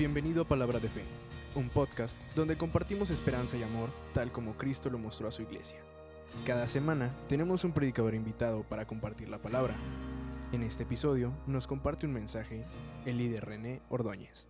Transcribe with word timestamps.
Bienvenido 0.00 0.40
a 0.40 0.46
Palabra 0.46 0.78
de 0.78 0.88
Fe, 0.88 1.02
un 1.54 1.68
podcast 1.68 2.18
donde 2.34 2.56
compartimos 2.56 3.10
esperanza 3.10 3.58
y 3.58 3.62
amor 3.62 3.90
tal 4.14 4.32
como 4.32 4.54
Cristo 4.54 4.88
lo 4.88 4.96
mostró 4.96 5.28
a 5.28 5.30
su 5.30 5.42
iglesia. 5.42 5.76
Cada 6.46 6.66
semana 6.68 7.10
tenemos 7.28 7.64
un 7.64 7.72
predicador 7.72 8.14
invitado 8.14 8.62
para 8.62 8.86
compartir 8.86 9.28
la 9.28 9.36
palabra. 9.36 9.74
En 10.52 10.62
este 10.62 10.84
episodio 10.84 11.34
nos 11.46 11.66
comparte 11.66 12.06
un 12.06 12.14
mensaje 12.14 12.64
el 13.04 13.18
líder 13.18 13.44
René 13.44 13.82
Ordóñez. 13.90 14.48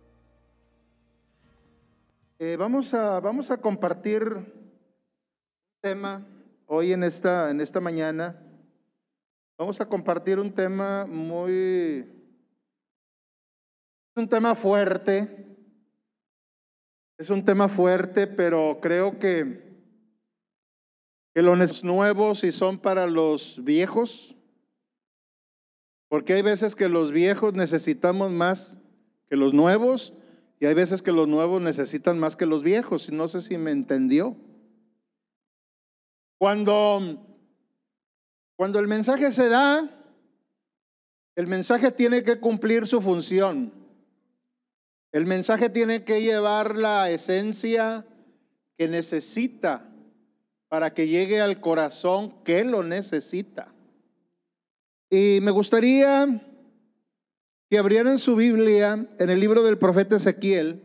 Eh, 2.39 2.55
vamos, 2.57 2.93
a, 2.93 3.19
vamos 3.19 3.51
a 3.51 3.57
compartir 3.57 4.23
un 4.23 4.47
tema 5.81 6.25
hoy 6.65 6.93
en 6.93 7.03
esta, 7.03 7.51
en 7.51 7.59
esta 7.59 7.81
mañana. 7.81 8.41
Vamos 9.57 9.81
a 9.81 9.85
compartir 9.85 10.39
un 10.39 10.53
tema 10.53 11.05
muy, 11.05 12.09
un 14.15 14.29
tema 14.29 14.55
fuerte. 14.55 15.40
Es 17.21 17.29
un 17.29 17.45
tema 17.45 17.69
fuerte, 17.69 18.25
pero 18.25 18.79
creo 18.81 19.19
que, 19.19 19.61
los 21.35 21.83
nuevos 21.83 22.43
y 22.43 22.51
son 22.51 22.79
para 22.79 23.05
los 23.05 23.63
viejos. 23.63 24.35
Porque 26.07 26.33
hay 26.33 26.41
veces 26.41 26.75
que 26.75 26.89
los 26.89 27.11
viejos 27.11 27.53
necesitamos 27.53 28.31
más 28.31 28.79
que 29.29 29.35
los 29.35 29.53
nuevos 29.53 30.15
y 30.59 30.65
hay 30.65 30.73
veces 30.73 31.03
que 31.03 31.11
los 31.11 31.27
nuevos 31.27 31.61
necesitan 31.61 32.17
más 32.17 32.35
que 32.35 32.47
los 32.47 32.63
viejos. 32.63 33.11
No 33.11 33.27
sé 33.27 33.41
si 33.41 33.55
me 33.55 33.69
entendió. 33.69 34.35
Cuando, 36.39 37.23
cuando 38.55 38.79
el 38.79 38.87
mensaje 38.87 39.31
se 39.31 39.47
da, 39.47 39.87
el 41.35 41.45
mensaje 41.45 41.91
tiene 41.91 42.23
que 42.23 42.39
cumplir 42.39 42.87
su 42.87 42.99
función. 42.99 43.80
El 45.11 45.25
mensaje 45.25 45.69
tiene 45.69 46.03
que 46.05 46.21
llevar 46.21 46.77
la 46.77 47.09
esencia 47.09 48.05
que 48.77 48.87
necesita 48.87 49.89
para 50.69 50.93
que 50.93 51.07
llegue 51.07 51.41
al 51.41 51.59
corazón 51.59 52.43
que 52.43 52.63
lo 52.63 52.81
necesita. 52.81 53.73
Y 55.09 55.39
me 55.41 55.51
gustaría 55.51 56.25
que 57.69 57.77
abrieran 57.77 58.19
su 58.19 58.37
Biblia 58.37 59.05
en 59.19 59.29
el 59.29 59.39
libro 59.39 59.63
del 59.63 59.77
profeta 59.77 60.15
Ezequiel. 60.15 60.81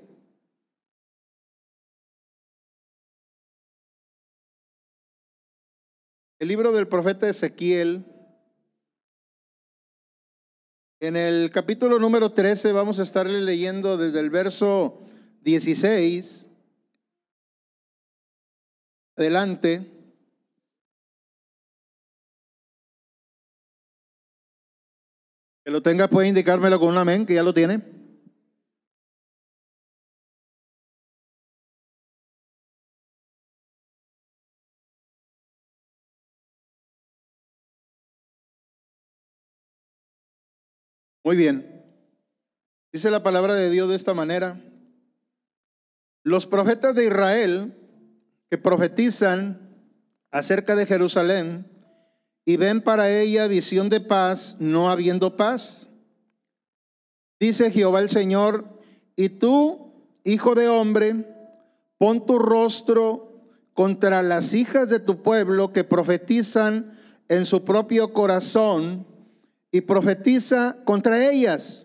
El 6.41 6.49
libro 6.49 6.73
del 6.73 6.89
profeta 6.89 7.29
Ezequiel. 7.29 8.16
En 10.99 11.15
el 11.15 11.51
capítulo 11.51 11.99
número 11.99 12.33
13 12.33 12.73
vamos 12.73 12.99
a 12.99 13.03
estarle 13.03 13.43
leyendo 13.43 13.99
desde 13.99 14.19
el 14.19 14.31
verso 14.31 15.03
16 15.43 16.49
adelante. 19.15 19.93
Que 25.65 25.71
lo 25.71 25.83
tenga 25.83 26.09
puede 26.09 26.29
indicármelo 26.29 26.81
con 26.81 26.89
un 26.89 26.99
amén, 26.99 27.27
que 27.27 27.35
ya 27.35 27.43
lo 27.43 27.53
tiene. 27.53 27.96
Muy 41.27 41.37
bien. 41.37 41.85
Dice 42.93 43.11
la 43.11 43.25
palabra 43.25 43.55
de 43.55 43.69
Dios 43.69 43.89
de 43.89 43.97
esta 43.97 44.15
manera. 44.15 44.63
Los 46.23 46.47
profetas 46.47 46.95
de 46.95 47.07
Israel 47.07 47.75
que 48.49 48.59
profetizan 48.59 49.59
acerca 50.31 50.77
de 50.77 50.87
Jerusalén 50.87 51.67
y 52.45 52.57
ven 52.57 52.81
para 52.81 53.11
ella 53.11 53.49
visión 53.49 53.89
de 53.89 54.01
paz, 54.01 54.55
no 54.61 54.89
habiendo 54.89 55.37
paz. 55.37 55.89
Dice 57.41 57.73
Jehová 57.73 57.99
el 57.99 58.11
Señor, 58.11 58.79
y 59.17 59.31
tú, 59.31 59.95
hijo 60.23 60.55
de 60.55 60.69
hombre, 60.69 61.27
pon 61.99 62.25
tu 62.25 62.39
rostro 62.39 63.43
contra 63.73 64.23
las 64.23 64.55
hijas 64.55 64.91
de 64.91 65.01
tu 65.01 65.23
pueblo 65.23 65.73
que 65.73 65.83
profetizan 65.83 66.93
en 67.27 67.47
su 67.47 67.65
propio 67.65 68.13
corazón 68.13 69.16
y 69.77 69.83
profetiza 69.83 70.75
contra 70.85 71.29
ellas. 71.29 71.85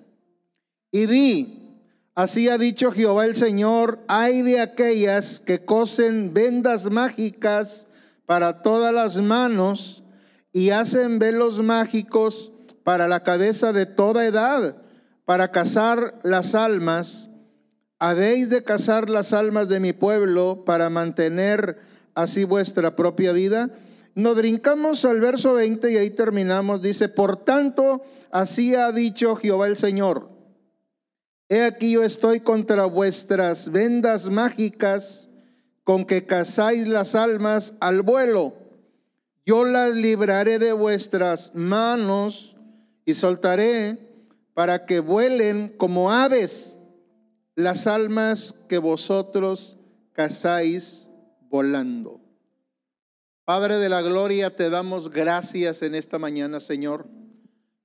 Y 0.93 1.07
di, 1.07 1.77
así 2.15 2.47
ha 2.47 2.57
dicho 2.57 2.93
Jehová 2.93 3.25
el 3.25 3.35
Señor, 3.35 3.99
hay 4.07 4.43
de 4.43 4.61
aquellas 4.61 5.41
que 5.41 5.65
cosen 5.65 6.33
vendas 6.33 6.89
mágicas 6.89 7.87
para 8.25 8.61
todas 8.61 8.93
las 8.93 9.17
manos 9.17 10.03
y 10.53 10.69
hacen 10.69 11.19
velos 11.19 11.61
mágicos 11.61 12.53
para 12.85 13.09
la 13.09 13.23
cabeza 13.23 13.73
de 13.73 13.85
toda 13.85 14.25
edad, 14.25 14.77
para 15.25 15.51
cazar 15.51 16.17
las 16.23 16.55
almas. 16.55 17.29
Habéis 17.99 18.49
de 18.49 18.63
cazar 18.63 19.09
las 19.09 19.33
almas 19.33 19.67
de 19.67 19.81
mi 19.81 19.91
pueblo 19.91 20.63
para 20.63 20.89
mantener 20.89 21.77
así 22.15 22.45
vuestra 22.45 22.95
propia 22.95 23.33
vida. 23.33 23.69
Nos 24.15 24.35
brincamos 24.35 25.05
al 25.05 25.19
verso 25.19 25.53
20 25.53 25.91
y 25.91 25.97
ahí 25.97 26.09
terminamos. 26.09 26.81
Dice, 26.81 27.09
por 27.09 27.43
tanto, 27.43 28.01
así 28.31 28.75
ha 28.75 28.91
dicho 28.91 29.35
Jehová 29.35 29.67
el 29.67 29.77
Señor. 29.77 30.29
He 31.49 31.63
aquí 31.63 31.91
yo 31.91 32.03
estoy 32.03 32.39
contra 32.39 32.85
vuestras 32.85 33.71
vendas 33.71 34.29
mágicas 34.29 35.29
con 35.83 36.05
que 36.05 36.25
cazáis 36.25 36.87
las 36.87 37.15
almas 37.15 37.73
al 37.79 38.01
vuelo 38.01 38.61
yo 39.45 39.65
las 39.65 39.93
libraré 39.95 40.59
de 40.59 40.71
vuestras 40.71 41.55
manos 41.55 42.55
y 43.05 43.15
soltaré 43.15 43.97
para 44.53 44.85
que 44.85 44.99
vuelen 44.99 45.69
como 45.77 46.11
aves 46.11 46.77
las 47.55 47.87
almas 47.87 48.53
que 48.69 48.77
vosotros 48.77 49.77
cazáis 50.13 51.09
volando. 51.49 52.20
Padre 53.43 53.79
de 53.79 53.89
la 53.89 54.03
gloria, 54.03 54.55
te 54.55 54.69
damos 54.69 55.09
gracias 55.09 55.81
en 55.81 55.95
esta 55.95 56.19
mañana, 56.19 56.59
Señor. 56.59 57.07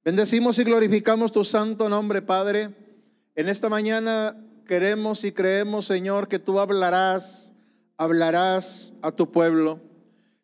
Bendecimos 0.04 0.58
y 0.58 0.64
glorificamos 0.64 1.32
tu 1.32 1.44
santo 1.44 1.88
nombre, 1.88 2.20
Padre. 2.20 2.74
En 3.34 3.48
esta 3.48 3.70
mañana 3.70 4.36
queremos 4.66 5.24
y 5.24 5.32
creemos, 5.32 5.86
Señor, 5.86 6.28
que 6.28 6.38
tú 6.38 6.60
hablarás, 6.60 7.54
hablarás 7.96 8.92
a 9.00 9.12
tu 9.12 9.32
pueblo. 9.32 9.80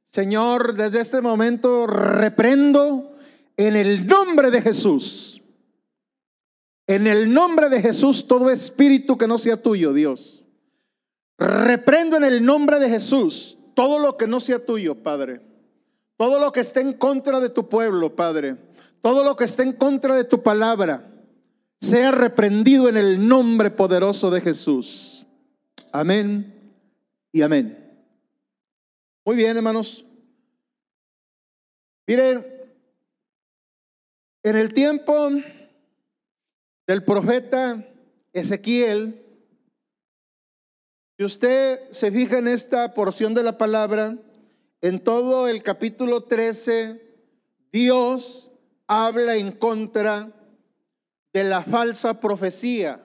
Señor, 0.06 0.75
desde 0.77 1.00
este 1.00 1.21
momento 1.21 1.87
reprendo 1.87 3.15
en 3.59 3.77
el 3.77 4.06
nombre 4.06 4.50
de 4.50 4.62
Jesús. 4.62 5.43
En 6.87 7.06
el 7.06 7.33
nombre 7.33 7.69
de 7.69 7.83
Jesús 7.83 8.27
todo 8.27 8.49
espíritu 8.49 9.19
que 9.19 9.29
no 9.29 9.37
sea 9.37 9.61
tuyo, 9.61 9.93
Dios. 9.93 10.43
Reprendo 11.37 12.17
en 12.17 12.25
el 12.25 12.43
nombre 12.43 12.79
de 12.79 12.89
Jesús 12.89 13.59
todo 13.75 13.99
lo 13.99 14.16
que 14.16 14.27
no 14.27 14.41
sea 14.41 14.65
tuyo, 14.65 15.03
Padre. 15.03 15.41
Todo 16.16 16.38
lo 16.38 16.53
que 16.53 16.60
esté 16.60 16.81
en 16.81 16.93
contra 16.93 17.41
de 17.41 17.50
tu 17.50 17.69
pueblo, 17.69 18.15
Padre. 18.15 18.56
Todo 19.00 19.25
lo 19.25 19.37
que 19.37 19.44
esté 19.44 19.62
en 19.62 19.72
contra 19.72 20.16
de 20.16 20.25
tu 20.25 20.43
palabra. 20.43 21.10
Sea 21.81 22.11
reprendido 22.11 22.88
en 22.88 22.97
el 22.97 23.27
nombre 23.27 23.71
poderoso 23.71 24.31
de 24.31 24.41
Jesús. 24.41 25.27
Amén 25.91 26.75
y 27.32 27.43
amén. 27.43 27.78
Muy 29.25 29.37
bien, 29.37 29.56
hermanos. 29.56 30.05
Miren, 32.06 32.47
en 34.43 34.56
el 34.56 34.72
tiempo 34.72 35.31
del 36.87 37.05
profeta 37.05 37.87
Ezequiel, 38.32 39.22
si 41.23 41.27
usted 41.27 41.89
se 41.93 42.11
fija 42.11 42.39
en 42.39 42.49
esta 42.49 42.95
porción 42.95 43.33
de 43.33 43.45
la 43.45 43.57
palabra, 43.57 44.19
en 44.81 44.99
todo 44.99 45.47
el 45.47 45.63
capítulo 45.63 46.25
13, 46.25 47.01
Dios 47.71 48.51
habla 48.89 49.37
en 49.37 49.53
contra 49.53 50.33
de 51.33 51.45
la 51.45 51.63
falsa 51.63 52.19
profecía 52.19 53.05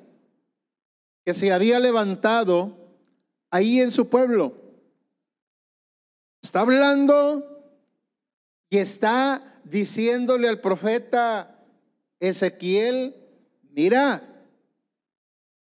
que 1.25 1.35
se 1.35 1.51
había 1.51 1.79
levantado 1.79 2.75
ahí 3.51 3.81
en 3.81 3.91
su 3.91 4.09
pueblo. 4.09 4.63
Está 6.41 6.61
hablando 6.61 7.69
y 8.71 8.79
está 8.79 9.59
diciéndole 9.63 10.47
al 10.47 10.59
profeta 10.59 11.55
Ezequiel, 12.19 13.15
mira, 13.75 14.23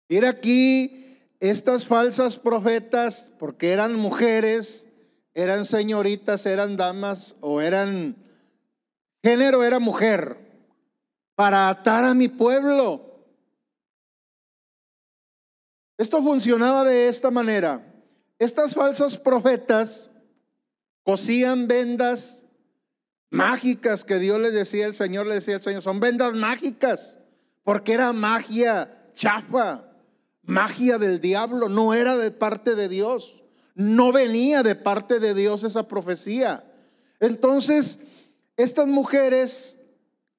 mira 0.08 0.30
aquí 0.30 1.09
estas 1.40 1.88
falsas 1.88 2.38
profetas, 2.38 3.32
porque 3.40 3.72
eran 3.72 3.96
mujeres, 3.96 4.88
eran 5.34 5.66
señoritas, 5.66 6.46
eran 6.46 6.76
damas 6.76 7.36
o 7.40 7.62
eran, 7.62 8.16
género 9.24 9.64
era 9.64 9.80
mujer, 9.80 10.38
para 11.36 11.70
atar 11.70 12.04
a 12.04 12.14
mi 12.14 12.28
pueblo. 12.28 13.26
Esto 15.98 16.22
funcionaba 16.22 16.84
de 16.84 17.08
esta 17.08 17.32
manera. 17.32 17.86
Estas 18.38 18.74
falsas 18.74 19.18
profetas 19.18 20.10
cosían 21.04 21.68
vendas 21.68 22.46
mágicas 23.30 24.04
que 24.04 24.20
Dios 24.20 24.40
les 24.40 24.54
decía, 24.54 24.86
el 24.86 24.96
Señor 24.96 25.28
le 25.28 25.36
decía 25.36 25.56
al 25.56 25.62
Señor, 25.62 25.82
son 25.82 26.00
vendas 26.00 26.34
mágicas, 26.34 27.20
porque 27.64 27.94
era 27.94 28.12
magia 28.14 29.10
chafa, 29.14 29.89
magia 30.44 30.98
del 30.98 31.20
diablo, 31.20 31.70
no 31.70 31.94
era 31.94 32.18
de 32.18 32.32
parte 32.32 32.76
de 32.76 32.90
Dios, 32.90 33.44
no 33.76 34.12
venía 34.12 34.64
de 34.64 34.76
parte 34.76 35.20
de 35.20 35.34
Dios 35.34 35.64
esa 35.64 35.88
profecía. 35.88 36.64
Entonces, 37.20 38.00
estas 38.58 38.88
mujeres, 38.88 39.80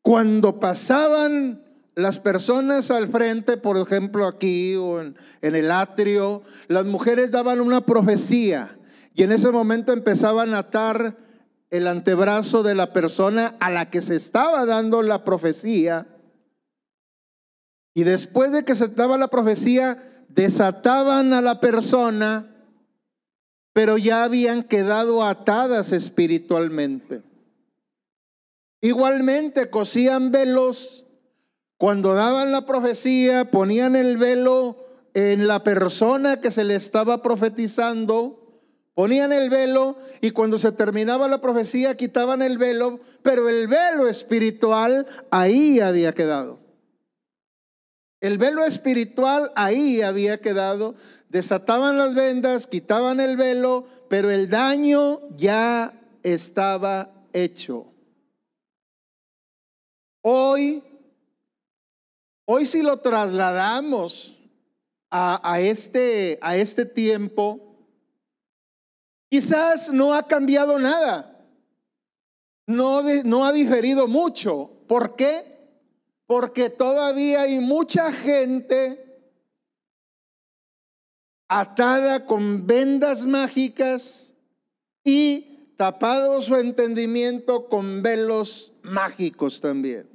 cuando 0.03 0.61
pasaban 0.61 1.65
las 1.95 2.19
personas 2.19 2.91
al 2.91 3.09
frente, 3.09 3.57
por 3.57 3.77
ejemplo 3.77 4.27
aquí 4.27 4.75
o 4.77 5.01
en, 5.01 5.17
el 5.43 5.71
atrio, 5.71 6.43
las 6.69 6.87
mujeres 6.87 7.31
daban 7.31 7.61
una 7.61 7.83
profecía 7.83 8.77
y 9.15 9.23
en 9.23 9.33
ese 9.33 9.51
momento 9.51 9.93
empezaban 9.93 10.55
a 10.55 10.59
atar 10.59 11.17
el 11.71 11.87
antebrazo 11.87 12.63
de 12.63 12.75
la 12.75 12.93
persona 12.93 13.55
a 13.61 13.71
la 13.71 13.91
que 13.91 14.01
se 14.01 14.17
estaba 14.17 14.67
dando 14.67 15.03
la 15.03 15.25
profecía. 15.25 16.07
Y 18.01 18.05
después 18.05 18.51
de 18.51 18.65
que 18.65 18.75
se 18.75 18.89
daba 18.89 19.19
la 19.19 19.29
profecía, 19.29 20.25
desataban 20.31 21.35
a 21.35 21.43
la 21.43 21.61
persona, 21.61 22.47
pero 23.75 23.99
ya 23.99 24.25
habían 24.25 24.63
quedado 24.63 25.23
atadas 25.23 25.93
espiritualmente. 25.93 27.21
Igualmente 28.81 29.69
cosían 29.69 30.33
velos 30.33 31.05
cuando 31.77 32.15
daban 32.15 32.53
la 32.53 32.65
profecía, 32.65 33.51
ponían 33.51 33.95
el 33.97 34.17
velo 34.17 34.79
en 35.13 35.47
la 35.47 35.63
persona 35.63 36.41
que 36.41 36.51
se 36.51 36.65
le 36.65 36.77
estaba 36.77 37.21
profetizando 37.21 38.41
Ponían 38.95 39.33
el 39.33 39.51
velo 39.51 39.97
y 40.21 40.33
cuando 40.33 40.59
se 40.59 40.73
terminaba 40.73 41.29
la 41.29 41.41
profecía 41.41 41.97
quitaban 41.97 42.43
el 42.43 42.59
velo, 42.59 43.01
pero 43.23 43.49
el 43.49 43.69
velo 43.69 44.09
espiritual 44.09 45.07
ahí 45.31 45.81
había 45.81 46.13
quedado. 46.13 46.70
El 48.21 48.39
velo 48.39 48.65
espiritual 48.65 49.53
ahí 49.57 50.03
había 50.03 50.41
quedado. 50.41 50.95
Desataban 51.29 51.97
las 51.97 52.15
vendas, 52.15 52.67
quitaban 52.67 53.21
el 53.21 53.37
velo, 53.37 53.87
pero 54.09 54.31
el 54.31 54.49
daño 54.49 55.21
ya 55.37 55.93
estaba 56.23 57.13
hecho. 57.33 57.87
Hoy, 60.23 60.83
hoy 62.45 62.67
si 62.67 62.83
lo 62.83 62.99
trasladamos 62.99 64.37
a, 65.11 65.41
a 65.51 65.61
este, 65.61 66.39
a 66.43 66.57
este 66.57 66.85
tiempo, 66.85 67.71
Quizás 69.31 69.93
no 69.93 70.13
ha 70.13 70.25
cambiado 70.25 70.77
nada, 70.81 71.39
no, 72.67 73.01
no 73.25 73.45
ha 73.45 73.53
diferido 73.53 74.09
mucho. 74.09 74.69
¿Por 74.89 75.15
qué? 75.15 75.50
Porque 76.31 76.71
todavía 76.71 77.41
hay 77.41 77.59
mucha 77.59 78.13
gente 78.13 79.05
atada 81.49 82.25
con 82.25 82.69
vendas 82.69 83.25
mágicas 83.25 84.33
y 85.03 85.75
tapado 85.77 86.41
su 86.41 86.55
entendimiento 86.55 87.69
con 87.69 88.05
velos 88.05 88.71
mágicos 88.83 89.61
también. 89.61 90.09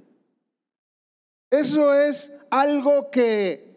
Eso 1.50 1.94
es 1.94 2.32
algo 2.50 3.12
que 3.12 3.76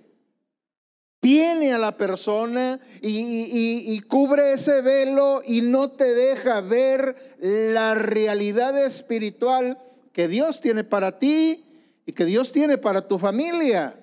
viene 1.20 1.72
a 1.72 1.78
la 1.78 1.96
persona 1.96 2.78
y, 3.02 4.00
cubre 4.02 4.52
ese 4.52 4.80
velo 4.80 5.42
y 5.44 5.62
no 5.62 5.90
te 5.90 6.14
deja 6.14 6.60
ver 6.60 7.16
la 7.40 7.96
realidad 7.96 8.80
espiritual 8.80 9.76
que 10.12 10.28
Dios 10.28 10.60
tiene 10.60 10.84
para 10.84 11.18
ti 11.18 11.64
y 12.08 12.14
que 12.14 12.24
Dios 12.24 12.52
tiene 12.52 12.78
para 12.78 13.06
tu 13.06 13.18
familia. 13.18 14.00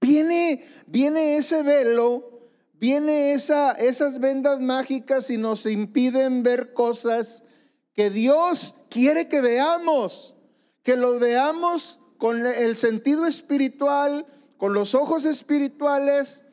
Viene, 0.00 0.64
viene 0.86 1.36
ese 1.36 1.64
velo, 1.64 2.48
viene 2.74 3.32
esa, 3.32 3.72
esas 3.72 4.20
vendas 4.20 4.60
mágicas 4.60 5.28
y 5.30 5.36
nos 5.36 5.66
impiden 5.66 6.44
ver 6.44 6.74
cosas 6.74 7.42
que 7.92 8.08
Dios 8.08 8.76
quiere 8.88 9.26
que 9.26 9.40
veamos, 9.40 10.36
que 10.84 10.96
lo 10.96 11.18
veamos 11.18 11.98
con 12.18 12.46
el 12.46 12.76
sentido 12.76 13.26
espiritual, 13.26 14.24
con 14.56 14.72
los 14.72 14.94
ojos 14.94 15.24
espirituales, 15.24 16.44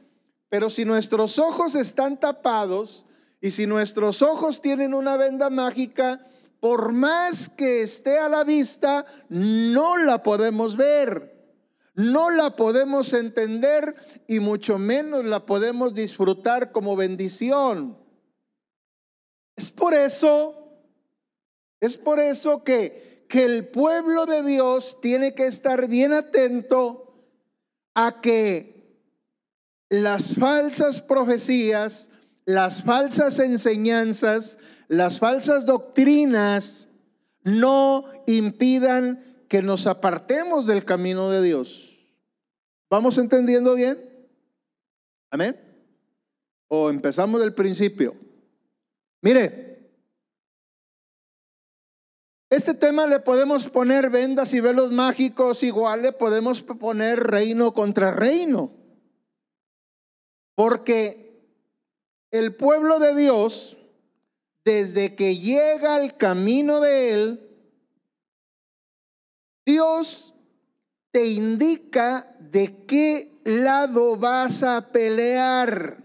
pero 0.49 0.71
si 0.71 0.83
nuestros 0.83 1.37
ojos 1.37 1.75
están 1.75 2.19
tapados 2.19 3.05
y 3.39 3.51
si 3.51 3.67
nuestros 3.67 4.23
ojos 4.23 4.61
tienen 4.61 4.95
una 4.95 5.15
venda 5.15 5.51
mágica, 5.51 6.25
por 6.63 6.93
más 6.93 7.49
que 7.49 7.81
esté 7.81 8.19
a 8.19 8.29
la 8.29 8.45
vista, 8.45 9.05
no 9.27 9.97
la 9.97 10.23
podemos 10.23 10.77
ver, 10.77 11.59
no 11.93 12.29
la 12.29 12.55
podemos 12.55 13.11
entender 13.11 13.93
y 14.29 14.39
mucho 14.39 14.79
menos 14.79 15.25
la 15.25 15.45
podemos 15.45 15.93
disfrutar 15.93 16.71
como 16.71 16.95
bendición. 16.95 17.97
Es 19.57 19.71
por 19.71 19.93
eso, 19.93 20.79
es 21.81 21.97
por 21.97 22.21
eso 22.21 22.63
que, 22.63 23.25
que 23.27 23.43
el 23.43 23.67
pueblo 23.67 24.25
de 24.25 24.41
Dios 24.41 25.01
tiene 25.01 25.33
que 25.33 25.47
estar 25.47 25.89
bien 25.89 26.13
atento 26.13 27.27
a 27.93 28.21
que 28.21 29.01
las 29.89 30.35
falsas 30.35 31.01
profecías, 31.01 32.09
las 32.45 32.83
falsas 32.83 33.39
enseñanzas, 33.39 34.59
las 34.87 35.19
falsas 35.19 35.65
doctrinas 35.65 36.89
no 37.43 38.05
impidan 38.27 39.45
que 39.47 39.61
nos 39.61 39.87
apartemos 39.87 40.65
del 40.65 40.85
camino 40.85 41.29
de 41.29 41.41
Dios. 41.41 41.97
¿Vamos 42.89 43.17
entendiendo 43.17 43.75
bien? 43.75 43.97
Amén. 45.29 45.59
O 46.67 46.89
empezamos 46.89 47.41
del 47.41 47.53
principio. 47.53 48.15
Mire, 49.21 49.73
este 52.49 52.75
tema 52.75 53.07
le 53.07 53.19
podemos 53.19 53.67
poner 53.67 54.11
vendas 54.11 54.53
y 54.53 54.59
velos 54.59 54.91
mágicos, 54.91 55.63
igual 55.63 56.03
le 56.03 56.11
podemos 56.11 56.61
poner 56.61 57.19
reino 57.19 57.73
contra 57.73 58.11
reino. 58.11 58.71
Porque 60.53 61.23
el 62.29 62.55
pueblo 62.55 62.99
de 62.99 63.15
Dios, 63.15 63.77
desde 64.65 65.15
que 65.15 65.37
llega 65.37 65.95
al 65.95 66.15
camino 66.15 66.79
de 66.79 67.13
Él, 67.13 67.49
Dios 69.65 70.33
te 71.11 71.27
indica 71.27 72.35
de 72.39 72.85
qué 72.85 73.39
lado 73.43 74.17
vas 74.17 74.63
a 74.63 74.91
pelear. 74.91 75.97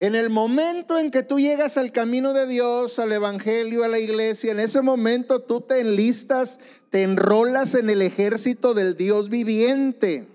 En 0.00 0.14
el 0.14 0.30
momento 0.30 0.98
en 0.98 1.10
que 1.10 1.22
tú 1.22 1.38
llegas 1.38 1.76
al 1.76 1.92
camino 1.92 2.32
de 2.32 2.46
Dios, 2.46 2.98
al 2.98 3.12
Evangelio, 3.12 3.84
a 3.84 3.88
la 3.88 3.98
iglesia, 3.98 4.52
en 4.52 4.60
ese 4.60 4.80
momento 4.80 5.42
tú 5.42 5.60
te 5.60 5.80
enlistas, 5.80 6.58
te 6.88 7.02
enrolas 7.02 7.74
en 7.74 7.90
el 7.90 8.00
ejército 8.00 8.72
del 8.72 8.96
Dios 8.96 9.28
viviente. 9.28 10.26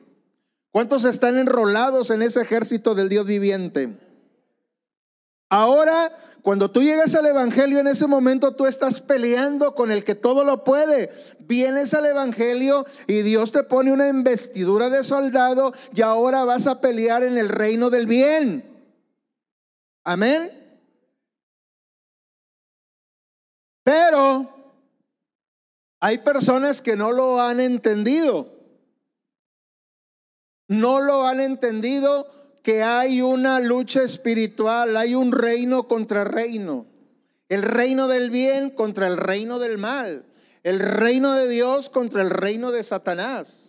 ¿Cuántos 0.70 1.04
están 1.06 1.40
enrolados 1.40 2.12
en 2.12 2.22
ese 2.22 2.42
ejército 2.42 2.94
del 2.94 3.10
Dios 3.10 3.26
viviente? 3.26 4.05
Ahora, 5.50 6.12
cuando 6.42 6.70
tú 6.70 6.82
llegas 6.82 7.16
al 7.16 7.26
Evangelio, 7.26 7.80
en 7.80 7.88
ese 7.88 8.08
momento 8.08 8.56
tú 8.56 8.66
estás 8.66 9.02
peleando 9.02 9.74
con 9.74 9.92
el 9.92 10.04
que 10.04 10.16
todo 10.16 10.44
lo 10.44 10.64
puede. 10.64 11.12
Vienes 11.40 11.94
al 11.94 12.06
Evangelio 12.06 12.86
y 13.08 13.22
Dios 13.22 13.52
te 13.52 13.64
pone 13.64 13.92
una 13.92 14.08
investidura 14.08 14.90
de 14.90 15.04
soldado 15.04 15.74
y 15.94 16.02
ahora 16.02 16.46
vas 16.46 16.68
a 16.68 16.82
pelear 16.82 17.24
en 17.24 17.38
el 17.38 17.50
reino 17.50 17.90
del 17.90 18.06
bien. 18.06 18.64
Amén. 20.04 20.52
Pero 23.84 24.50
hay 26.00 26.20
personas 26.20 26.82
que 26.82 26.96
no 26.96 27.12
lo 27.12 27.42
han 27.42 27.60
entendido. 27.60 28.52
No 30.68 31.00
lo 31.00 31.26
han 31.26 31.40
entendido 31.40 32.28
que 32.66 32.82
hay 32.82 33.22
una 33.22 33.62
lucha 33.62 34.02
espiritual, 34.02 34.98
hay 34.98 35.14
un 35.14 35.32
reino 35.32 35.88
contra 35.88 36.26
reino. 36.26 36.88
El 37.48 37.62
reino 37.62 38.08
del 38.10 38.32
bien 38.32 38.72
contra 38.72 39.06
el 39.06 39.18
reino 39.18 39.60
del 39.60 39.78
mal. 39.78 40.26
El 40.64 40.80
reino 40.80 41.34
de 41.34 41.48
Dios 41.48 41.90
contra 41.90 42.24
el 42.24 42.32
reino 42.32 42.72
de 42.72 42.84
Satanás 42.84 43.66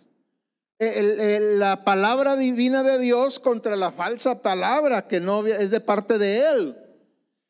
la 0.79 1.83
palabra 1.83 2.35
divina 2.35 2.83
de 2.83 2.99
Dios 2.99 3.39
contra 3.39 3.75
la 3.75 3.91
falsa 3.91 4.41
palabra 4.41 5.07
que 5.07 5.19
no 5.19 5.45
es 5.45 5.71
de 5.71 5.79
parte 5.79 6.17
de 6.17 6.45
Él. 6.51 6.77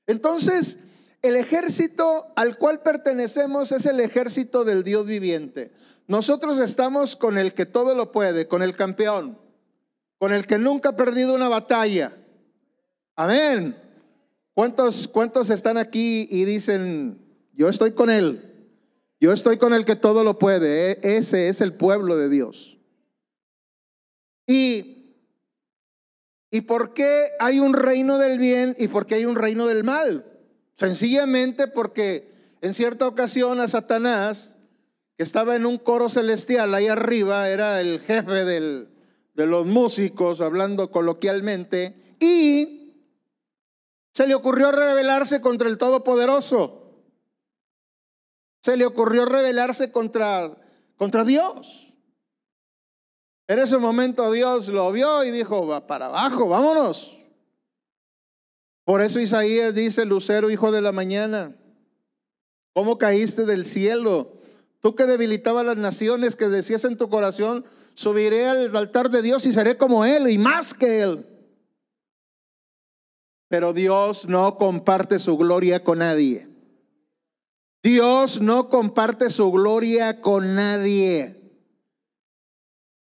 Entonces, 0.05 0.79
el 1.21 1.35
ejército 1.35 2.27
al 2.35 2.57
cual 2.57 2.81
pertenecemos 2.81 3.71
es 3.71 3.85
el 3.85 3.99
ejército 3.99 4.63
del 4.63 4.83
Dios 4.83 5.05
viviente. 5.05 5.71
Nosotros 6.07 6.57
estamos 6.59 7.17
con 7.17 7.37
el 7.37 7.53
que 7.53 7.65
todo 7.65 7.95
lo 7.95 8.13
puede, 8.13 8.47
con 8.47 8.63
el 8.63 8.75
campeón. 8.75 9.37
Con 10.17 10.33
el 10.33 10.47
que 10.47 10.57
nunca 10.57 10.89
ha 10.89 10.95
perdido 10.95 11.35
una 11.35 11.49
batalla. 11.49 12.15
Amén. 13.15 13.75
¿Cuántos, 14.53 15.07
cuántos 15.07 15.49
están 15.49 15.77
aquí 15.77 16.27
y 16.31 16.45
dicen, 16.45 17.19
yo 17.53 17.69
estoy 17.69 17.91
con 17.91 18.09
él? 18.09 18.43
Yo 19.19 19.31
estoy 19.31 19.57
con 19.57 19.73
el 19.73 19.85
que 19.85 19.95
todo 19.95 20.23
lo 20.23 20.39
puede. 20.39 20.91
E, 20.91 21.17
ese 21.17 21.47
es 21.47 21.61
el 21.61 21.73
pueblo 21.73 22.15
de 22.15 22.29
Dios. 22.29 22.77
Y, 24.47 24.97
¿Y 26.49 26.61
por 26.61 26.93
qué 26.93 27.27
hay 27.39 27.59
un 27.59 27.73
reino 27.73 28.17
del 28.17 28.39
bien 28.39 28.75
y 28.77 28.87
por 28.87 29.05
qué 29.05 29.15
hay 29.15 29.25
un 29.25 29.35
reino 29.35 29.67
del 29.67 29.83
mal? 29.83 30.25
Sencillamente 30.75 31.67
porque 31.67 32.31
en 32.61 32.73
cierta 32.73 33.07
ocasión 33.07 33.59
a 33.59 33.67
Satanás, 33.67 34.55
que 35.17 35.23
estaba 35.23 35.55
en 35.55 35.65
un 35.65 35.77
coro 35.77 36.09
celestial 36.09 36.73
ahí 36.73 36.87
arriba, 36.87 37.49
era 37.49 37.81
el 37.81 37.99
jefe 37.99 38.45
del, 38.45 38.87
de 39.37 39.45
los 39.45 39.67
músicos, 39.67 40.41
hablando 40.41 40.89
coloquialmente, 40.89 41.95
y 42.19 43.05
se 44.11 44.25
le 44.25 44.33
ocurrió 44.33 44.71
rebelarse 44.71 45.41
contra 45.41 45.69
el 45.69 45.77
Todopoderoso. 45.77 47.03
Se 48.63 48.75
le 48.75 48.87
ocurrió 48.87 49.25
rebelarse 49.25 49.91
contra, 49.91 50.57
contra 50.97 51.23
Dios. 51.23 51.93
En 53.47 53.59
ese 53.59 53.77
momento 53.77 54.31
Dios 54.31 54.69
lo 54.69 54.91
vio 54.91 55.23
y 55.23 55.29
dijo, 55.29 55.67
va 55.67 55.85
para 55.85 56.07
abajo, 56.07 56.47
vámonos. 56.49 57.15
Por 58.85 59.01
eso 59.01 59.19
Isaías 59.19 59.75
dice, 59.75 60.05
Lucero, 60.05 60.49
hijo 60.49 60.71
de 60.71 60.81
la 60.81 60.91
mañana, 60.91 61.55
¿cómo 62.73 62.97
caíste 62.97 63.45
del 63.45 63.65
cielo? 63.65 64.33
Tú 64.79 64.95
que 64.95 65.05
debilitabas 65.05 65.63
las 65.63 65.77
naciones, 65.77 66.35
que 66.35 66.47
decías 66.47 66.85
en 66.85 66.97
tu 66.97 67.07
corazón, 67.07 67.65
subiré 67.97 68.45
al 68.45 68.75
altar 68.75 69.09
de 69.09 69.23
Dios 69.23 69.47
y 69.47 69.51
seré 69.51 69.75
como 69.75 70.05
Él 70.05 70.29
y 70.29 70.37
más 70.37 70.75
que 70.75 71.01
Él. 71.01 71.25
Pero 73.49 73.73
Dios 73.73 74.27
no 74.27 74.55
comparte 74.55 75.17
su 75.17 75.35
gloria 75.35 75.83
con 75.83 75.99
nadie. 75.99 76.47
Dios 77.81 78.39
no 78.39 78.69
comparte 78.69 79.31
su 79.31 79.51
gloria 79.51 80.21
con 80.21 80.53
nadie. 80.53 81.41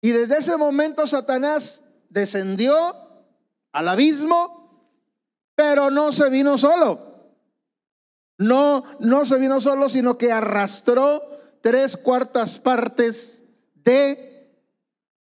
Y 0.00 0.12
desde 0.12 0.38
ese 0.38 0.56
momento 0.56 1.06
Satanás 1.06 1.84
descendió 2.08 2.74
al 3.72 3.86
abismo, 3.86 4.96
pero 5.54 5.90
no 5.90 6.10
se 6.10 6.30
vino 6.30 6.56
solo. 6.56 7.34
No, 8.38 8.84
no 8.98 9.26
se 9.26 9.36
vino 9.36 9.60
solo, 9.60 9.90
sino 9.90 10.16
que 10.16 10.32
arrastró 10.32 11.22
tres 11.60 11.98
cuartas 11.98 12.58
partes 12.58 13.44
de 13.74 14.29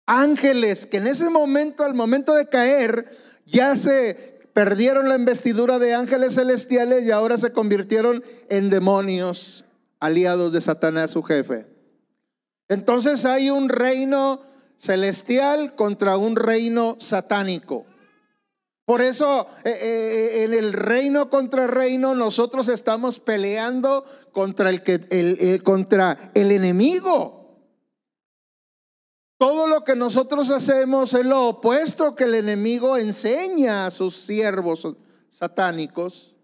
ángeles 0.06 0.86
que 0.86 0.98
en 0.98 1.08
ese 1.08 1.30
momento, 1.30 1.84
al 1.84 1.94
momento 1.94 2.34
de 2.36 2.48
caer, 2.48 3.06
ya 3.46 3.76
se 3.76 4.42
perdieron 4.54 5.08
la 5.10 5.16
investidura 5.16 5.80
de 5.80 5.94
ángeles 5.94 6.36
celestiales 6.36 7.04
y 7.04 7.12
ahora 7.12 7.38
se 7.38 7.54
convirtieron 7.54 8.24
en 8.50 8.70
demonios 8.70 9.66
aliados 10.00 10.52
de 10.52 10.62
Satanás, 10.62 11.12
su 11.12 11.24
jefe. 11.24 11.66
Entonces 12.68 13.26
hay 13.26 13.50
un 13.50 13.70
reino 13.70 14.42
celestial 14.78 15.76
contra 15.76 16.18
un 16.18 16.36
reino 16.36 16.98
satánico. 17.00 17.86
Por 18.86 19.02
eso 19.02 19.48
eh, 19.64 19.78
eh, 19.82 20.44
en 20.44 20.54
el 20.54 20.74
reino 20.74 21.30
contra 21.30 21.68
reino 21.68 22.16
nosotros 22.16 22.68
estamos 22.68 23.20
peleando 23.20 24.04
contra 24.32 24.70
el, 24.70 24.84
que, 24.84 25.00
el, 25.10 25.64
contra 25.64 26.32
el 26.34 26.52
enemigo. 26.52 27.41
Todo 29.42 29.66
lo 29.66 29.84
que 29.84 29.96
nosotros 29.96 30.52
hacemos 30.52 31.16
es 31.16 31.26
lo 31.26 31.48
opuesto 31.48 32.14
que 32.14 32.26
el 32.26 32.36
enemigo 32.36 32.96
enseña 32.96 33.88
a 33.88 33.90
sus 33.90 34.16
siervos 34.16 34.88
satánicos. 35.30 36.36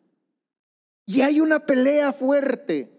Y 1.05 1.21
hay 1.21 1.39
una 1.39 1.59
pelea 1.59 2.11
fuerte. 2.11 2.91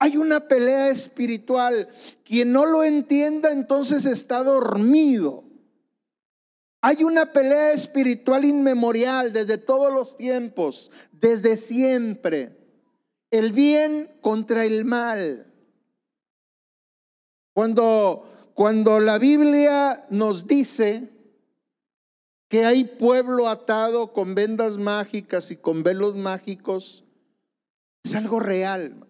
Hay 0.00 0.16
una 0.16 0.48
pelea 0.48 0.88
espiritual. 0.88 1.86
Quien 2.24 2.50
no 2.50 2.66
lo 2.66 2.82
entienda 2.82 3.52
entonces 3.52 4.04
está 4.04 4.42
dormido. 4.42 5.44
Hay 6.80 7.04
una 7.04 7.32
pelea 7.32 7.70
espiritual 7.70 8.44
inmemorial 8.44 9.32
desde 9.32 9.58
todos 9.58 9.94
los 9.94 10.16
tiempos, 10.16 10.90
desde 11.12 11.56
siempre. 11.56 12.58
El 13.30 13.52
bien 13.52 14.10
contra 14.20 14.64
el 14.64 14.84
mal. 14.84 15.54
Cuando, 17.52 18.26
cuando 18.54 19.00
la 19.00 19.18
Biblia 19.18 20.06
nos 20.10 20.46
dice 20.46 21.10
que 22.48 22.64
hay 22.64 22.84
pueblo 22.84 23.48
atado 23.48 24.12
con 24.12 24.36
vendas 24.36 24.78
mágicas 24.78 25.50
y 25.50 25.56
con 25.56 25.82
velos 25.82 26.14
mágicos, 26.14 27.04
es 28.04 28.14
algo 28.14 28.38
real. 28.38 29.06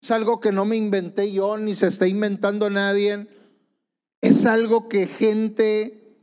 Es 0.00 0.10
algo 0.12 0.38
que 0.38 0.52
no 0.52 0.64
me 0.64 0.76
inventé 0.76 1.32
yo 1.32 1.56
ni 1.58 1.74
se 1.74 1.88
está 1.88 2.06
inventando 2.06 2.70
nadie. 2.70 3.26
Es 4.20 4.46
algo 4.46 4.88
que 4.88 5.08
gente 5.08 6.16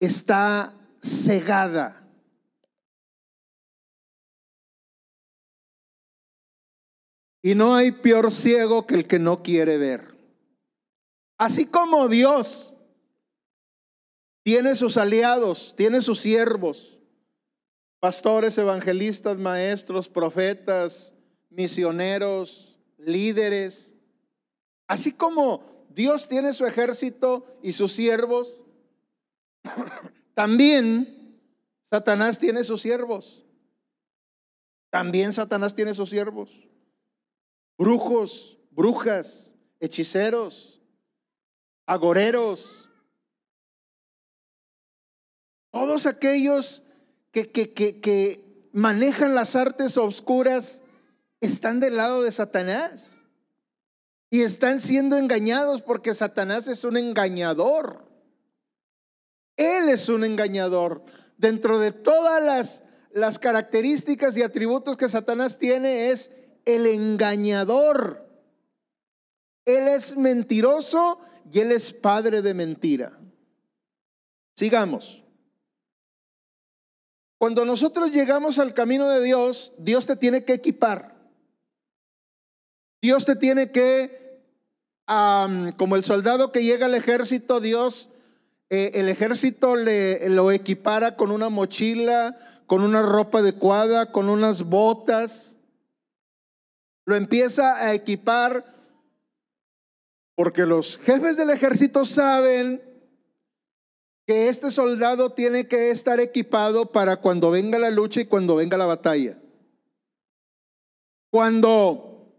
está 0.00 0.72
cegada. 1.02 1.96
Y 7.42 7.54
no 7.54 7.74
hay 7.74 7.92
peor 7.92 8.32
ciego 8.32 8.86
que 8.86 8.94
el 8.94 9.06
que 9.06 9.18
no 9.18 9.42
quiere 9.42 9.76
ver. 9.76 10.09
Así 11.40 11.64
como 11.64 12.06
Dios 12.06 12.74
tiene 14.42 14.76
sus 14.76 14.98
aliados, 14.98 15.72
tiene 15.74 16.02
sus 16.02 16.20
siervos, 16.20 16.98
pastores, 17.98 18.58
evangelistas, 18.58 19.38
maestros, 19.38 20.06
profetas, 20.06 21.14
misioneros, 21.48 22.78
líderes. 22.98 23.94
Así 24.86 25.12
como 25.12 25.86
Dios 25.88 26.28
tiene 26.28 26.52
su 26.52 26.66
ejército 26.66 27.46
y 27.62 27.72
sus 27.72 27.92
siervos, 27.92 28.62
también 30.34 31.40
Satanás 31.84 32.38
tiene 32.38 32.64
sus 32.64 32.82
siervos. 32.82 33.46
También 34.90 35.32
Satanás 35.32 35.74
tiene 35.74 35.94
sus 35.94 36.10
siervos. 36.10 36.68
Brujos, 37.78 38.58
brujas, 38.72 39.54
hechiceros, 39.80 40.79
agoreros. 41.90 42.88
Todos 45.72 46.06
aquellos 46.06 46.84
que, 47.32 47.50
que, 47.50 47.72
que, 47.72 48.68
manejan 48.72 49.34
las 49.34 49.56
artes 49.56 49.96
oscuras 49.96 50.84
están 51.40 51.80
del 51.80 51.96
lado 51.96 52.22
de 52.22 52.30
Satanás. 52.30 53.18
Y 54.30 54.42
están 54.42 54.78
siendo 54.78 55.18
engañados 55.18 55.82
porque 55.82 56.14
Satanás 56.14 56.68
es 56.68 56.84
un 56.84 56.96
engañador. 56.96 58.08
Él 59.56 59.88
es 59.88 60.08
un 60.08 60.22
engañador. 60.22 61.04
Dentro 61.38 61.80
de 61.80 61.90
todas 61.90 62.40
las, 62.40 62.84
las 63.10 63.40
características 63.40 64.36
y 64.36 64.42
atributos 64.42 64.96
que 64.96 65.08
Satanás 65.08 65.58
tiene 65.58 66.10
es 66.10 66.30
el 66.64 66.86
engañador. 66.86 68.29
Él 69.64 69.88
es 69.88 70.16
mentiroso 70.16 71.18
y 71.50 71.60
él 71.60 71.72
es 71.72 71.92
padre 71.92 72.42
de 72.42 72.54
mentira. 72.54 73.18
Sigamos. 74.56 75.24
Cuando 77.38 77.64
nosotros 77.64 78.12
llegamos 78.12 78.58
al 78.58 78.74
camino 78.74 79.08
de 79.08 79.22
Dios, 79.22 79.72
Dios 79.78 80.06
te 80.06 80.16
tiene 80.16 80.44
que 80.44 80.52
equipar. 80.52 81.16
Dios 83.02 83.24
te 83.24 83.36
tiene 83.36 83.70
que, 83.70 84.44
como 85.06 85.96
el 85.96 86.04
soldado 86.04 86.52
que 86.52 86.62
llega 86.62 86.86
al 86.86 86.94
ejército, 86.94 87.60
Dios 87.60 88.10
eh, 88.72 88.92
el 88.94 89.08
ejército 89.08 89.74
le, 89.74 90.28
lo 90.28 90.52
equipara 90.52 91.16
con 91.16 91.32
una 91.32 91.48
mochila, 91.48 92.36
con 92.66 92.82
una 92.82 93.02
ropa 93.02 93.40
adecuada, 93.40 94.12
con 94.12 94.28
unas 94.28 94.62
botas. 94.62 95.56
Lo 97.04 97.16
empieza 97.16 97.76
a 97.78 97.94
equipar 97.94 98.64
porque 100.40 100.64
los 100.64 100.96
jefes 100.96 101.36
del 101.36 101.50
ejército 101.50 102.06
saben 102.06 102.82
que 104.26 104.48
este 104.48 104.70
soldado 104.70 105.34
tiene 105.34 105.68
que 105.68 105.90
estar 105.90 106.18
equipado 106.18 106.92
para 106.92 107.18
cuando 107.18 107.50
venga 107.50 107.78
la 107.78 107.90
lucha 107.90 108.22
y 108.22 108.24
cuando 108.24 108.56
venga 108.56 108.78
la 108.78 108.86
batalla. 108.86 109.38
Cuando 111.30 112.32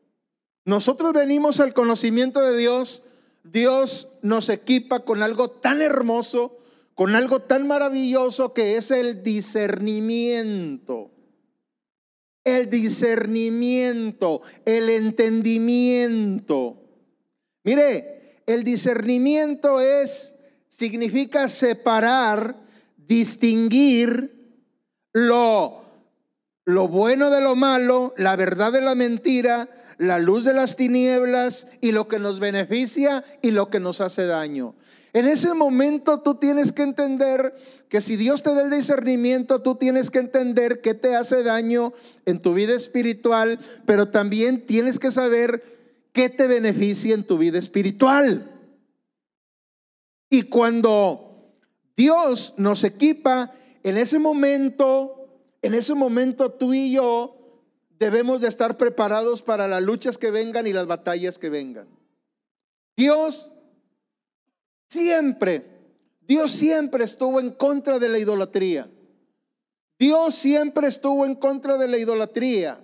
nosotros 0.66 1.14
venimos 1.14 1.60
al 1.60 1.76
conocimiento 1.76 2.42
de 2.42 2.58
Dios, 2.58 3.04
Dios 3.44 4.08
nos 4.24 4.50
equipa 4.50 5.02
con 5.02 5.22
algo 5.22 5.52
tan 5.52 5.80
hermoso, 5.80 6.58
con 6.96 7.16
algo 7.16 7.44
tan 7.44 7.68
maravilloso 7.68 8.52
que 8.52 8.78
es 8.78 8.90
el 8.90 9.22
discernimiento. 9.22 11.12
El 12.44 12.68
discernimiento, 12.68 14.42
el 14.66 14.90
entendimiento. 14.90 16.81
Mire, 17.64 18.42
el 18.46 18.64
discernimiento 18.64 19.80
es 19.80 20.36
significa 20.68 21.48
separar, 21.48 22.56
distinguir 22.98 24.56
lo, 25.14 25.84
lo 26.66 26.88
bueno 26.88 27.30
de 27.30 27.42
lo 27.42 27.56
malo, 27.56 28.14
la 28.18 28.36
verdad 28.36 28.72
de 28.72 28.82
la 28.82 28.96
mentira, 28.96 29.70
la 29.98 30.18
luz 30.18 30.44
de 30.44 30.54
las 30.54 30.78
tinieblas 30.78 31.68
y 31.82 31.92
lo 31.92 32.08
que 32.08 32.18
nos 32.18 32.40
beneficia 32.40 33.24
y 33.42 33.52
lo 33.52 33.70
que 33.70 33.80
nos 33.80 34.02
hace 34.02 34.26
daño. 34.26 34.74
En 35.14 35.28
ese 35.28 35.54
momento 35.54 36.22
tú 36.22 36.36
tienes 36.36 36.72
que 36.72 36.84
entender 36.84 37.54
que 37.90 38.00
si 38.02 38.16
Dios 38.16 38.42
te 38.42 38.56
da 38.56 38.64
el 38.64 38.72
discernimiento, 38.72 39.62
tú 39.62 39.76
tienes 39.76 40.10
que 40.10 40.20
entender 40.20 40.80
qué 40.82 40.94
te 40.94 41.16
hace 41.16 41.44
daño 41.44 41.94
en 42.26 42.42
tu 42.42 42.54
vida 42.54 42.74
espiritual, 42.74 43.60
pero 43.86 44.08
también 44.08 44.66
tienes 44.66 44.98
que 44.98 45.12
saber 45.12 45.71
qué 46.12 46.30
te 46.30 46.48
beneficia 46.48 47.14
en 47.14 47.24
tu 47.24 47.38
vida 47.38 47.58
espiritual. 47.60 48.48
Y 50.30 50.44
cuando 50.44 51.46
Dios 51.96 52.54
nos 52.58 52.84
equipa, 52.84 53.54
en 53.84 53.98
ese 53.98 54.20
momento, 54.20 55.28
en 55.62 55.74
ese 55.74 55.94
momento 55.94 56.52
tú 56.52 56.74
y 56.74 56.94
yo 56.94 57.38
debemos 58.00 58.42
de 58.42 58.48
estar 58.48 58.78
preparados 58.78 59.42
para 59.42 59.68
las 59.68 59.84
luchas 59.84 60.18
que 60.18 60.32
vengan 60.32 60.68
y 60.68 60.74
las 60.74 60.88
batallas 60.88 61.38
que 61.38 61.50
vengan. 61.50 61.88
Dios 62.96 63.52
siempre, 64.88 65.66
Dios 66.22 66.52
siempre 66.52 67.04
estuvo 67.04 67.40
en 67.40 67.52
contra 67.52 68.00
de 68.00 68.10
la 68.10 68.20
idolatría. 68.20 68.90
Dios 70.00 70.34
siempre 70.34 70.88
estuvo 70.88 71.26
en 71.26 71.36
contra 71.36 71.78
de 71.78 71.88
la 71.88 71.98
idolatría. 71.98 72.84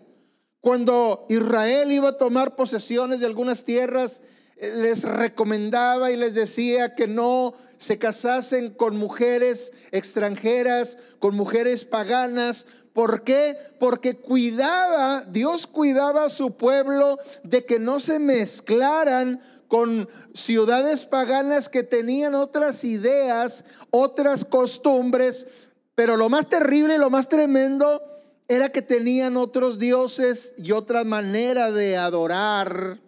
Cuando 0.68 1.26
Israel 1.30 1.90
iba 1.94 2.10
a 2.10 2.18
tomar 2.18 2.58
posesiones 2.58 3.22
de 3.22 3.26
algunas 3.26 3.64
tierras, 3.64 4.22
les 4.60 5.06
recomendaba 5.06 6.12
y 6.12 6.18
les 6.18 6.36
decía 6.36 6.94
que 6.94 7.08
no 7.08 7.54
se 7.78 7.98
casasen 7.98 8.72
con 8.72 8.98
mujeres 8.98 9.72
extranjeras, 9.94 10.98
con 11.20 11.36
mujeres 11.36 11.86
paganas. 11.86 12.68
¿Por 12.92 13.24
qué? 13.24 13.56
Porque 13.80 14.18
cuidaba, 14.18 15.24
Dios 15.24 15.68
cuidaba 15.68 16.26
a 16.26 16.30
su 16.30 16.58
pueblo 16.58 17.18
de 17.44 17.64
que 17.64 17.80
no 17.80 18.02
se 18.02 18.20
mezclaran 18.20 19.40
con 19.70 20.10
ciudades 20.34 21.06
paganas 21.06 21.70
que 21.70 21.84
tenían 21.84 22.36
otras 22.36 22.84
ideas, 22.84 23.64
otras 23.90 24.44
costumbres, 24.44 25.48
pero 25.96 26.18
lo 26.18 26.28
más 26.28 26.50
terrible 26.50 26.98
lo 26.98 27.10
más 27.10 27.30
tremendo 27.30 28.17
era 28.48 28.72
que 28.72 28.82
tenían 28.82 29.38
otros 29.38 29.80
dioses 29.80 30.54
y 30.58 30.72
otra 30.72 31.04
manera 31.04 31.72
de 31.72 31.98
adorar 31.98 33.00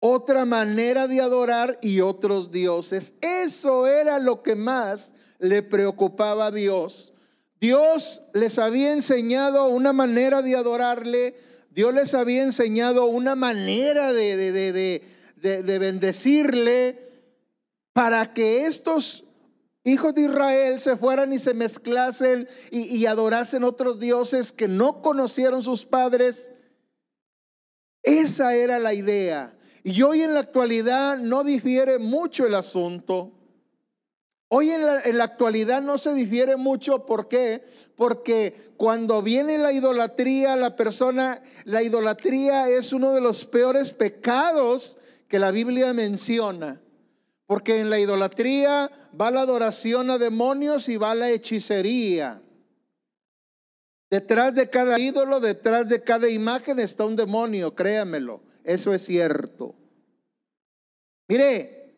otra 0.00 0.44
manera 0.44 1.08
de 1.08 1.20
adorar 1.20 1.78
y 1.82 2.00
otros 2.00 2.50
dioses. 2.50 3.14
Eso 3.20 3.86
era 3.86 4.18
lo 4.18 4.42
que 4.42 4.54
más 4.54 5.12
le 5.38 5.62
preocupaba 5.62 6.46
a 6.46 6.50
Dios. 6.50 7.12
Dios 7.60 8.22
les 8.34 8.58
había 8.58 8.92
enseñado 8.92 9.68
una 9.68 9.92
manera 9.92 10.42
de 10.42 10.54
adorarle, 10.54 11.34
Dios 11.70 11.92
les 11.92 12.14
había 12.14 12.42
enseñado 12.42 13.06
una 13.06 13.34
manera 13.34 14.12
de, 14.12 14.36
de, 14.36 15.02
de, 15.36 15.78
bendecirle 15.78 16.98
para 17.92 18.32
que 18.32 18.66
estos 18.66 19.24
hijos 19.88 20.14
de 20.14 20.22
Israel 20.22 20.78
se 20.80 20.96
fueran 20.96 21.32
y 21.32 21.38
se 21.38 21.54
mezclasen 21.54 22.48
y, 22.70 23.06
adorasen 23.06 23.64
otros 23.64 23.98
dioses 23.98 24.52
que 24.52 24.68
no 24.68 25.02
conocieron 25.02 25.62
sus 25.62 25.84
padres. 25.84 26.50
Esa 28.02 28.54
era 28.54 28.78
la 28.78 28.94
idea. 28.94 29.56
Y 29.84 30.02
hoy 30.02 30.22
en 30.22 30.34
la 30.34 30.40
actualidad 30.40 31.18
no 31.18 31.44
difiere 31.44 31.98
mucho 31.98 32.46
el 32.46 32.54
asunto. 32.54 33.32
Hoy 34.48 34.70
en 34.70 34.86
la, 34.86 35.00
en 35.02 35.18
la, 35.18 35.24
actualidad 35.24 35.82
no 35.82 35.98
se 35.98 36.14
difiere 36.14 36.56
mucho, 36.56 37.04
¿por 37.04 37.28
qué? 37.28 37.62
Porque 37.96 38.72
cuando 38.76 39.22
viene 39.22 39.58
la 39.58 39.72
idolatría, 39.72 40.56
la 40.56 40.74
persona, 40.74 41.42
la 41.64 41.82
idolatría 41.82 42.68
es 42.68 42.92
uno 42.92 43.12
de 43.12 43.20
los 43.20 43.44
peores 43.44 43.92
pecados 43.92 44.96
que 45.28 45.38
la 45.38 45.50
Biblia 45.50 45.92
menciona. 45.92 46.80
Porque 47.48 47.80
en 47.80 47.88
la 47.88 47.98
idolatría 47.98 48.90
va 49.18 49.30
la 49.30 49.40
adoración 49.40 50.10
a 50.10 50.18
demonios 50.18 50.86
y 50.90 50.98
va 50.98 51.14
la 51.14 51.30
hechicería. 51.30 52.42
Detrás 54.10 54.54
de 54.54 54.68
cada 54.68 54.98
ídolo, 54.98 55.40
detrás 55.40 55.88
de 55.88 56.02
cada 56.02 56.28
imagen 56.28 56.78
está 56.78 57.06
un 57.06 57.16
demonio, 57.16 57.74
créamelo. 57.74 58.42
Eso 58.64 58.92
es 58.92 59.06
cierto. 59.06 59.74
Mire, 61.26 61.96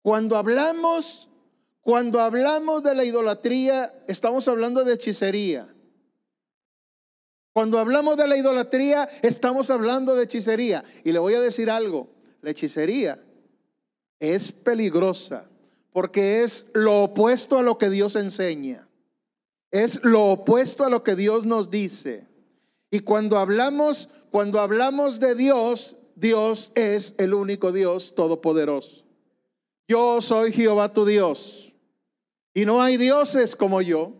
cuando 0.00 0.36
hablamos, 0.36 1.28
cuando 1.80 2.20
hablamos 2.20 2.84
de 2.84 2.94
la 2.94 3.04
idolatría, 3.04 3.92
estamos 4.06 4.46
hablando 4.46 4.84
de 4.84 4.94
hechicería. 4.94 5.74
Cuando 7.52 7.80
hablamos 7.80 8.16
de 8.16 8.28
la 8.28 8.36
idolatría, 8.36 9.08
estamos 9.22 9.70
hablando 9.70 10.14
de 10.14 10.22
hechicería. 10.22 10.84
Y 11.02 11.10
le 11.10 11.18
voy 11.18 11.34
a 11.34 11.40
decir 11.40 11.68
algo, 11.68 12.08
la 12.42 12.50
hechicería 12.50 13.20
es 14.20 14.52
peligrosa 14.52 15.46
porque 15.92 16.42
es 16.42 16.66
lo 16.74 17.04
opuesto 17.04 17.58
a 17.58 17.62
lo 17.62 17.78
que 17.78 17.90
Dios 17.90 18.16
enseña. 18.16 18.88
Es 19.70 20.02
lo 20.04 20.26
opuesto 20.26 20.84
a 20.84 20.90
lo 20.90 21.02
que 21.02 21.16
Dios 21.16 21.44
nos 21.44 21.70
dice. 21.70 22.26
Y 22.90 23.00
cuando 23.00 23.38
hablamos 23.38 24.08
cuando 24.30 24.60
hablamos 24.60 25.20
de 25.20 25.34
Dios, 25.34 25.96
Dios 26.14 26.72
es 26.74 27.14
el 27.18 27.34
único 27.34 27.72
Dios 27.72 28.14
todopoderoso. 28.14 29.04
Yo 29.86 30.20
soy 30.20 30.52
Jehová 30.52 30.92
tu 30.92 31.04
Dios. 31.04 31.72
Y 32.52 32.64
no 32.64 32.82
hay 32.82 32.96
dioses 32.96 33.56
como 33.56 33.80
yo. 33.80 34.12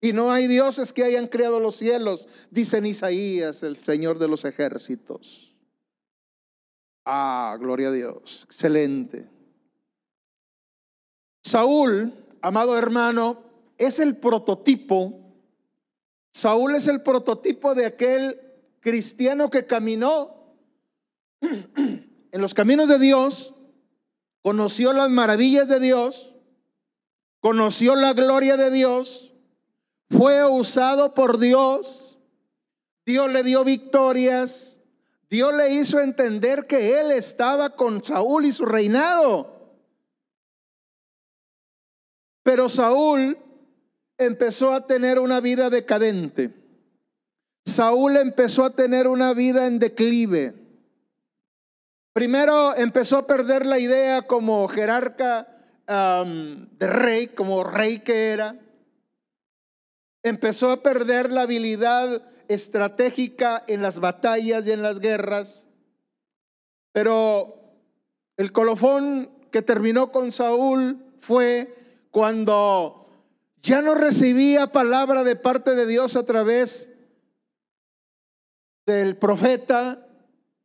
Y 0.00 0.12
no 0.12 0.30
hay 0.30 0.46
dioses 0.46 0.92
que 0.92 1.04
hayan 1.04 1.26
creado 1.26 1.58
los 1.58 1.76
cielos, 1.76 2.28
dice 2.50 2.86
Isaías, 2.86 3.62
el 3.62 3.78
Señor 3.78 4.18
de 4.18 4.28
los 4.28 4.44
ejércitos. 4.44 5.45
Ah, 7.08 7.56
gloria 7.60 7.88
a 7.88 7.92
Dios. 7.92 8.42
Excelente. 8.46 9.28
Saúl, 11.44 12.12
amado 12.42 12.76
hermano, 12.76 13.44
es 13.78 14.00
el 14.00 14.16
prototipo. 14.16 15.20
Saúl 16.32 16.74
es 16.74 16.88
el 16.88 17.02
prototipo 17.02 17.76
de 17.76 17.86
aquel 17.86 18.40
cristiano 18.80 19.48
que 19.50 19.66
caminó 19.66 20.56
en 21.40 22.40
los 22.40 22.54
caminos 22.54 22.88
de 22.88 22.98
Dios, 22.98 23.54
conoció 24.42 24.92
las 24.92 25.08
maravillas 25.08 25.68
de 25.68 25.78
Dios, 25.78 26.34
conoció 27.38 27.94
la 27.94 28.14
gloria 28.14 28.56
de 28.56 28.72
Dios, 28.72 29.32
fue 30.10 30.44
usado 30.44 31.14
por 31.14 31.38
Dios, 31.38 32.18
Dios 33.04 33.32
le 33.32 33.44
dio 33.44 33.62
victorias, 33.62 34.75
Dios 35.28 35.54
le 35.54 35.74
hizo 35.74 36.00
entender 36.00 36.66
que 36.66 37.00
él 37.00 37.10
estaba 37.10 37.70
con 37.70 38.02
Saúl 38.04 38.46
y 38.46 38.52
su 38.52 38.64
reinado. 38.64 39.56
Pero 42.42 42.68
Saúl 42.68 43.36
empezó 44.18 44.72
a 44.72 44.86
tener 44.86 45.18
una 45.18 45.40
vida 45.40 45.68
decadente. 45.68 46.54
Saúl 47.64 48.16
empezó 48.16 48.64
a 48.64 48.70
tener 48.70 49.08
una 49.08 49.34
vida 49.34 49.66
en 49.66 49.80
declive. 49.80 50.54
Primero 52.12 52.74
empezó 52.76 53.18
a 53.18 53.26
perder 53.26 53.66
la 53.66 53.80
idea 53.80 54.22
como 54.22 54.68
jerarca 54.68 55.48
de 55.86 56.86
rey, 56.86 57.26
como 57.26 57.64
rey 57.64 57.98
que 57.98 58.30
era. 58.30 58.56
Empezó 60.22 60.70
a 60.70 60.82
perder 60.82 61.30
la 61.30 61.42
habilidad 61.42 62.22
estratégica 62.48 63.64
en 63.66 63.82
las 63.82 63.98
batallas 64.00 64.66
y 64.66 64.72
en 64.72 64.82
las 64.82 65.00
guerras. 65.00 65.66
Pero 66.92 67.56
el 68.36 68.52
colofón 68.52 69.30
que 69.50 69.62
terminó 69.62 70.12
con 70.12 70.32
Saúl 70.32 71.04
fue 71.20 71.74
cuando 72.10 73.08
ya 73.62 73.82
no 73.82 73.94
recibía 73.94 74.72
palabra 74.72 75.24
de 75.24 75.36
parte 75.36 75.74
de 75.74 75.86
Dios 75.86 76.16
a 76.16 76.24
través 76.24 76.90
del 78.86 79.16
profeta 79.16 80.06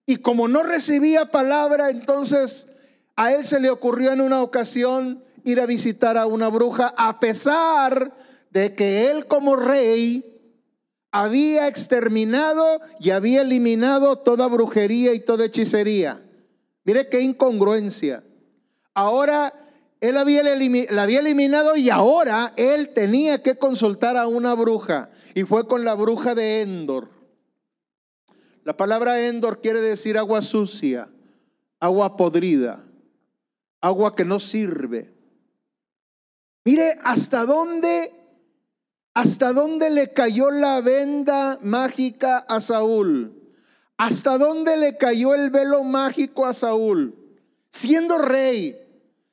y 0.05 0.17
como 0.17 0.47
no 0.47 0.63
recibía 0.63 1.31
palabra, 1.31 1.89
entonces 1.89 2.67
a 3.15 3.33
él 3.33 3.45
se 3.45 3.59
le 3.59 3.69
ocurrió 3.69 4.11
en 4.11 4.21
una 4.21 4.41
ocasión 4.41 5.23
ir 5.43 5.59
a 5.59 5.65
visitar 5.65 6.17
a 6.17 6.25
una 6.25 6.49
bruja 6.49 6.93
a 6.97 7.19
pesar 7.19 8.13
de 8.51 8.75
que 8.75 9.09
él 9.09 9.27
como 9.27 9.55
rey 9.55 10.30
había 11.11 11.67
exterminado 11.67 12.79
y 12.99 13.09
había 13.09 13.41
eliminado 13.41 14.17
toda 14.17 14.47
brujería 14.47 15.13
y 15.13 15.19
toda 15.19 15.45
hechicería. 15.45 16.21
Mire 16.83 17.09
qué 17.09 17.21
incongruencia. 17.21 18.23
Ahora 18.93 19.53
él 19.99 20.15
la 20.15 20.21
había 20.21 21.19
eliminado 21.19 21.75
y 21.75 21.89
ahora 21.89 22.53
él 22.55 22.89
tenía 22.89 23.43
que 23.43 23.55
consultar 23.55 24.17
a 24.17 24.27
una 24.27 24.55
bruja 24.55 25.09
y 25.35 25.43
fue 25.43 25.67
con 25.67 25.85
la 25.85 25.93
bruja 25.93 26.33
de 26.33 26.61
Endor. 26.61 27.09
La 28.63 28.75
palabra 28.77 29.21
Endor 29.21 29.61
quiere 29.61 29.81
decir 29.81 30.17
agua 30.17 30.41
sucia, 30.41 31.09
agua 31.79 32.17
podrida. 32.17 32.83
agua 33.81 34.15
que 34.15 34.23
no 34.23 34.39
sirve. 34.39 35.11
Mire 36.63 36.99
hasta 37.03 37.45
dónde, 37.45 38.13
hasta 39.13 39.53
dónde 39.53 39.89
le 39.89 40.13
cayó 40.13 40.51
la 40.51 40.81
venda 40.81 41.59
mágica 41.61 42.37
a 42.37 42.59
Saúl. 42.59 43.33
Hasta 43.97 44.37
dónde 44.37 44.77
le 44.77 44.97
cayó 44.97 45.35
el 45.35 45.49
velo 45.49 45.83
mágico 45.83 46.45
a 46.45 46.53
Saúl. 46.53 47.15
Siendo 47.69 48.17
rey, 48.17 48.77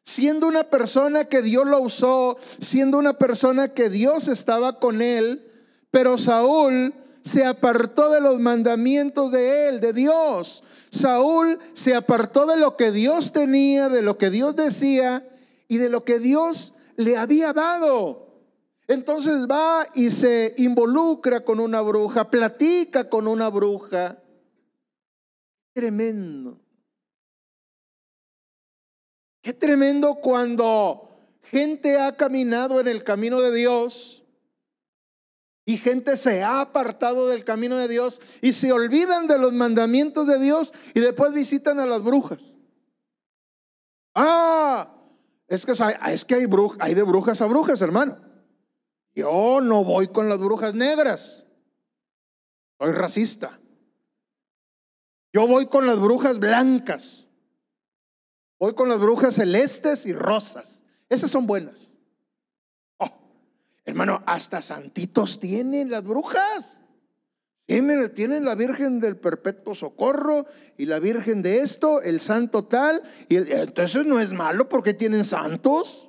siendo 0.05 0.47
una 0.47 0.65
persona 0.65 1.25
que 1.27 1.43
Dios 1.43 1.67
lo 1.67 1.81
usó, 1.81 2.39
siendo 2.61 2.99
una 2.99 3.15
persona 3.15 3.69
que 3.69 3.89
Dios 3.89 4.29
estaba 4.29 4.79
con 4.79 5.01
él, 5.01 5.47
pero 5.91 6.19
Saúl 6.19 6.93
se 7.23 7.45
apartó 7.45 8.11
de 8.11 8.21
los 8.21 8.41
mandamientos 8.41 9.33
de 9.33 9.69
él, 9.69 9.81
de 9.81 9.93
Dios. 9.93 10.65
Saúl 10.91 11.59
se 11.75 11.95
apartó 11.95 12.47
de 12.47 12.57
lo 12.57 12.77
que 12.77 12.91
Dios 12.91 13.33
tenía, 13.33 13.89
de 13.89 14.03
lo 14.03 14.19
que 14.19 14.31
Dios 14.31 14.57
decía 14.57 15.27
y 15.69 15.79
de 15.79 15.89
lo 15.89 16.05
que 16.05 16.19
Dios 16.19 16.75
le 16.97 17.17
había 17.17 17.53
dado. 17.53 18.28
Entonces 18.89 19.47
va 19.47 19.87
y 19.95 20.11
se 20.11 20.55
involucra 20.57 21.45
con 21.45 21.61
una 21.61 21.83
bruja, 21.83 22.31
platica 22.31 23.11
con 23.11 23.29
una 23.29 23.51
bruja. 23.51 24.19
Tremendo. 25.75 26.59
Qué 29.43 29.53
tremendo 29.53 30.15
cuando 30.17 31.11
gente 31.43 32.01
ha 32.01 32.17
caminado 32.17 32.81
en 32.81 32.89
el 32.89 33.05
camino 33.05 33.43
de 33.43 33.55
Dios 33.55 34.25
y 35.67 35.77
gente 35.77 36.17
se 36.17 36.43
ha 36.43 36.63
apartado 36.63 37.29
del 37.29 37.45
camino 37.45 37.77
de 37.77 37.89
Dios 37.89 38.23
y 38.41 38.55
se 38.55 38.73
olvidan 38.73 39.27
de 39.27 39.39
los 39.39 39.53
mandamientos 39.53 40.27
de 40.27 40.39
Dios 40.39 40.73
y 40.95 41.01
después 41.01 41.35
visitan 41.35 41.79
a 41.79 41.85
las 41.85 42.03
brujas. 42.03 42.41
Ah, 44.15 44.95
es 45.47 45.67
que, 45.67 45.73
hay, 45.83 46.17
hay 46.81 46.95
de 46.95 47.03
brujas 47.03 47.43
a 47.43 47.47
brujas, 47.47 47.83
hermano. 47.83 48.28
Yo 49.19 49.61
no 49.61 49.83
voy 49.83 50.07
con 50.07 50.29
las 50.29 50.39
brujas 50.39 50.75
negras. 50.75 51.45
Soy 52.79 52.93
racista. 52.93 53.59
Yo 55.33 55.49
voy 55.49 55.67
con 55.67 55.89
las 55.89 55.99
brujas 55.99 56.39
blancas. 56.39 57.27
Voy 58.61 58.77
con 58.77 58.89
las 58.89 59.01
brujas 59.01 59.35
celestes 59.35 60.07
y 60.07 60.13
rosas. 60.13 60.85
Esas 61.09 61.33
son 61.33 61.49
buenas. 61.49 61.93
Oh, 62.99 63.11
hermano, 63.85 64.23
hasta 64.25 64.63
santitos 64.63 65.41
tienen 65.41 65.91
las 65.91 66.05
brujas. 66.05 66.81
tienen 67.67 68.45
la 68.45 68.55
Virgen 68.55 69.01
del 69.01 69.17
Perpetuo 69.17 69.75
Socorro 69.75 70.47
y 70.77 70.87
la 70.87 71.01
Virgen 71.01 71.43
de 71.43 71.59
esto, 71.59 72.03
el 72.03 72.21
santo 72.21 72.67
tal. 72.67 73.03
Y 73.29 73.35
entonces 73.35 74.07
no 74.07 74.21
es 74.21 74.31
malo 74.31 74.69
porque 74.69 74.95
tienen 74.95 75.25
santos. 75.25 76.09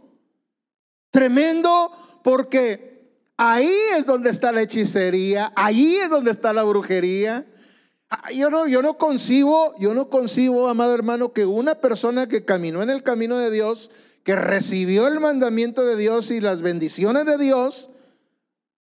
Tremendo 1.09 1.91
porque 2.23 2.98
ahí 3.39 3.71
es 3.97 4.05
donde 4.05 4.29
está 4.29 4.51
la 4.51 4.61
hechicería, 4.61 5.53
ahí 5.55 5.95
es 5.95 6.09
donde 6.09 6.29
está 6.29 6.51
la 6.51 6.63
brujería. 6.63 7.45
Ah, 8.09 8.31
yo 8.33 8.49
no, 8.49 8.67
yo 8.67 8.81
no 8.81 8.97
concibo, 8.97 9.73
yo 9.79 9.93
no 9.93 10.09
concibo, 10.09 10.67
amado 10.67 10.93
hermano, 10.93 11.31
que 11.31 11.45
una 11.45 11.75
persona 11.75 12.27
que 12.27 12.43
caminó 12.43 12.83
en 12.83 12.89
el 12.89 13.01
camino 13.01 13.37
de 13.37 13.49
Dios, 13.49 13.91
que 14.23 14.35
recibió 14.35 15.07
el 15.07 15.21
mandamiento 15.21 15.85
de 15.85 15.95
Dios 15.95 16.31
y 16.31 16.41
las 16.41 16.61
bendiciones 16.61 17.25
de 17.25 17.37
Dios, 17.37 17.89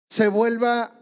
se 0.08 0.28
vuelva 0.28 0.92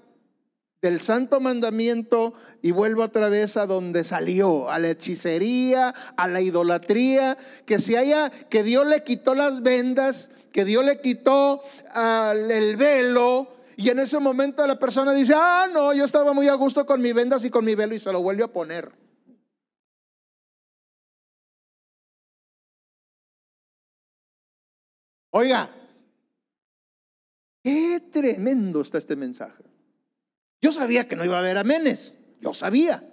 del 0.83 1.01
santo 1.01 1.41
mandamiento 1.41 2.35
y 2.63 2.73
vuelva 2.73 3.05
otra 3.05 3.29
vez 3.29 3.57
a 3.57 3.67
donde 3.67 4.03
salió, 4.03 4.71
a 4.71 4.81
la 4.81 4.91
hechicería, 4.91 5.95
a 6.17 6.27
la 6.27 6.41
idolatría, 6.41 7.39
que 7.65 7.79
si 7.79 7.95
haya, 7.95 8.31
que 8.31 8.65
Dios 8.65 8.89
le 8.89 9.05
quitó 9.05 9.37
las 9.37 9.63
vendas, 9.63 10.33
que 10.53 10.65
Dios 10.65 10.85
le 10.85 11.01
quitó 11.01 11.63
ah, 11.91 12.33
el 12.35 12.77
velo, 12.77 13.57
y 13.77 13.91
en 13.91 13.99
ese 13.99 14.19
momento 14.19 14.67
la 14.67 14.79
persona 14.79 15.13
dice, 15.13 15.35
ah, 15.37 15.69
no, 15.71 15.93
yo 15.93 16.05
estaba 16.05 16.33
muy 16.33 16.49
a 16.49 16.55
gusto 16.55 16.87
con 16.87 17.01
mi 17.03 17.13
vendas 17.13 17.45
y 17.45 17.51
con 17.51 17.65
mi 17.65 17.75
velo 17.75 17.95
y 17.95 18.01
se 18.01 18.11
lo 18.11 18.23
vuelve 18.23 18.43
a 18.43 18.49
poner. 18.49 18.91
Oiga, 25.31 25.71
qué 27.63 28.01
tremendo 28.11 28.81
está 28.81 28.97
este 28.97 29.15
mensaje. 29.15 29.65
Yo 30.63 30.73
sabía 30.73 31.07
que 31.07 31.15
no 31.15 31.27
iba 31.27 31.37
a 31.37 31.41
haber 31.41 31.59
amenes, 31.59 32.19
yo 32.41 32.55
sabía. 32.55 33.07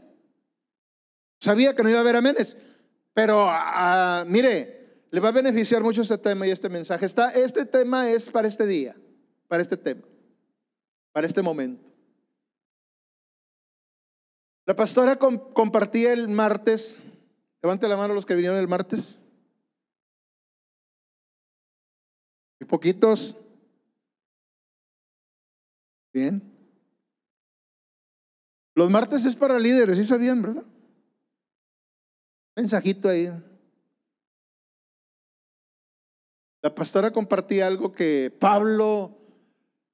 Sabía 1.41 1.75
que 1.75 1.83
no 1.83 1.89
iba 1.89 1.97
a 1.97 2.01
haber 2.01 2.15
amenes, 2.15 2.55
pero 3.13 3.47
ah, 3.49 4.23
mire, 4.25 4.82
le 5.13 5.19
va 5.21 5.29
a 5.29 5.31
beneficiar 5.31 5.81
mucho 5.83 6.01
este 6.01 6.17
tema 6.17 6.47
y 6.47 6.49
este 6.49 6.67
mensaje. 6.69 7.05
Está, 7.05 7.29
este 7.29 7.65
tema 7.65 8.09
es 8.09 8.27
para 8.27 8.47
este 8.47 8.65
día, 8.65 8.97
para 9.47 9.61
este 9.61 9.77
tema 9.77 10.03
para 11.13 11.27
este 11.27 11.41
momento. 11.41 11.89
La 14.65 14.75
pastora 14.75 15.17
compartía 15.17 16.11
el 16.11 16.27
martes, 16.27 16.99
levante 17.61 17.87
la 17.87 17.95
mano 17.95 18.13
los 18.13 18.25
que 18.25 18.35
vinieron 18.35 18.57
el 18.57 18.67
martes. 18.67 19.17
Y 22.59 22.65
poquitos. 22.65 23.37
Bien. 26.13 26.41
Los 28.75 28.89
martes 28.89 29.25
es 29.25 29.35
para 29.35 29.59
líderes, 29.59 29.97
¿sí 29.97 30.05
sabían, 30.05 30.41
verdad? 30.41 30.63
Mensajito 32.55 33.09
ahí. 33.09 33.29
La 36.63 36.73
pastora 36.73 37.11
compartía 37.11 37.67
algo 37.67 37.91
que 37.91 38.33
Pablo 38.39 39.17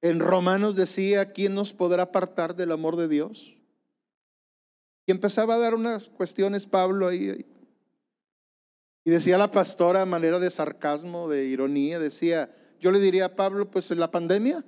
en 0.02 0.20
Romanos 0.20 0.76
decía, 0.76 1.32
¿quién 1.32 1.52
nos 1.52 1.72
podrá 1.72 2.04
apartar 2.04 2.54
del 2.54 2.70
amor 2.70 2.94
de 2.94 3.08
Dios? 3.08 3.56
Y 5.04 5.10
empezaba 5.10 5.56
a 5.56 5.58
dar 5.58 5.74
unas 5.74 6.08
cuestiones 6.08 6.66
Pablo 6.66 7.08
ahí. 7.08 7.44
Y 9.04 9.10
decía 9.10 9.36
la 9.36 9.50
pastora 9.50 10.02
a 10.02 10.06
manera 10.06 10.38
de 10.38 10.48
sarcasmo, 10.48 11.28
de 11.28 11.46
ironía, 11.46 11.98
decía, 11.98 12.54
yo 12.78 12.92
le 12.92 13.00
diría 13.00 13.24
a 13.24 13.34
Pablo, 13.34 13.68
pues 13.68 13.90
la 13.90 14.12
pandemia. 14.12 14.64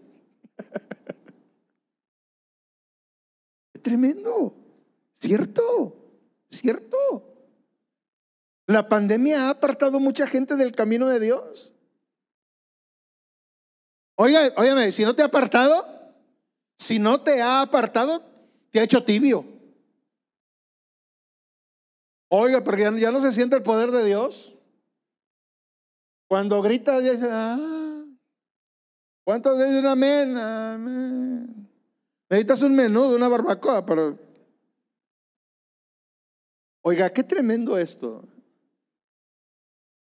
tremendo, 3.81 4.57
cierto, 5.13 5.97
cierto. 6.51 7.33
La 8.67 8.89
pandemia 8.89 9.47
ha 9.47 9.51
apartado 9.51 10.01
mucha 10.01 10.27
gente 10.27 10.57
del 10.57 10.73
camino 10.73 11.09
de 11.09 11.21
Dios. 11.21 11.72
Oiga, 14.17 14.53
óigame, 14.57 14.93
si 14.93 15.05
no 15.05 15.15
te 15.15 15.23
ha 15.23 15.27
apartado, 15.27 15.87
si 16.79 16.99
no 16.99 17.21
te 17.21 17.41
ha 17.41 17.63
apartado, 17.63 18.23
te 18.71 18.81
ha 18.81 18.85
hecho 18.85 19.05
tibio. 19.05 19.45
Oiga, 22.29 22.65
porque 22.65 22.91
ya, 22.99 23.11
no 23.11 23.21
se 23.21 23.33
siente 23.33 23.57
el 23.57 23.63
poder 23.63 23.91
de 23.91 24.07
Dios. 24.07 24.53
Cuando 26.29 26.63
grita, 26.63 26.99
dice, 26.99 27.29
ah, 27.31 28.05
¿cuántos 29.25 29.59
dicen 29.59 29.87
amén? 29.87 30.37
Amén. 30.39 31.69
Necesitas 32.31 32.63
un 32.63 32.75
menudo, 32.75 33.17
una 33.17 33.29
barbacoa, 33.29 33.85
pero... 33.85 34.19
Oiga, 36.83 37.11
qué 37.11 37.23
tremendo 37.23 37.77
esto. 37.77 38.27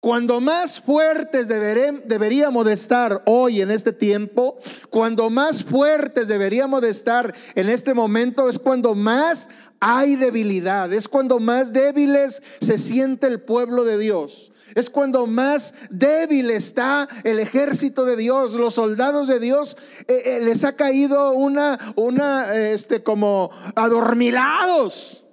Cuando 0.03 0.41
más 0.41 0.81
fuertes 0.81 1.47
deberíamos 1.47 2.67
de 2.67 2.73
estar 2.73 3.23
hoy 3.25 3.61
en 3.61 3.71
este 3.71 3.93
tiempo, 3.93 4.59
cuando 4.91 5.31
más 5.31 5.63
fuertes 5.63 6.27
deberíamos 6.27 6.83
de 6.83 6.89
estar 6.91 7.33
en 7.55 7.69
este 7.69 7.95
momento, 7.95 8.49
es 8.49 8.59
cuando 8.59 8.97
más 8.97 9.49
hay 9.79 10.17
debilidad, 10.17 10.93
es 10.93 11.07
cuando 11.07 11.39
más 11.39 11.73
débiles 11.73 12.43
se 12.61 12.79
siente 12.79 13.29
el 13.29 13.43
pueblo 13.43 13.85
de 13.85 13.97
Dios. 13.97 14.51
Es 14.75 14.91
cuando 14.91 15.29
más 15.29 15.73
débil 15.89 16.51
está 16.51 17.09
el 17.23 17.39
ejército 17.39 18.05
de 18.05 18.17
Dios, 18.17 18.55
los 18.55 18.75
soldados 18.75 19.29
de 19.29 19.39
Dios, 19.39 19.77
eh, 20.09 20.23
eh, 20.25 20.41
les 20.43 20.65
ha 20.65 20.75
caído 20.75 21.31
una, 21.31 21.79
una, 21.95 22.57
este, 22.57 23.05
como 23.05 23.53
adormilados. 23.77 25.25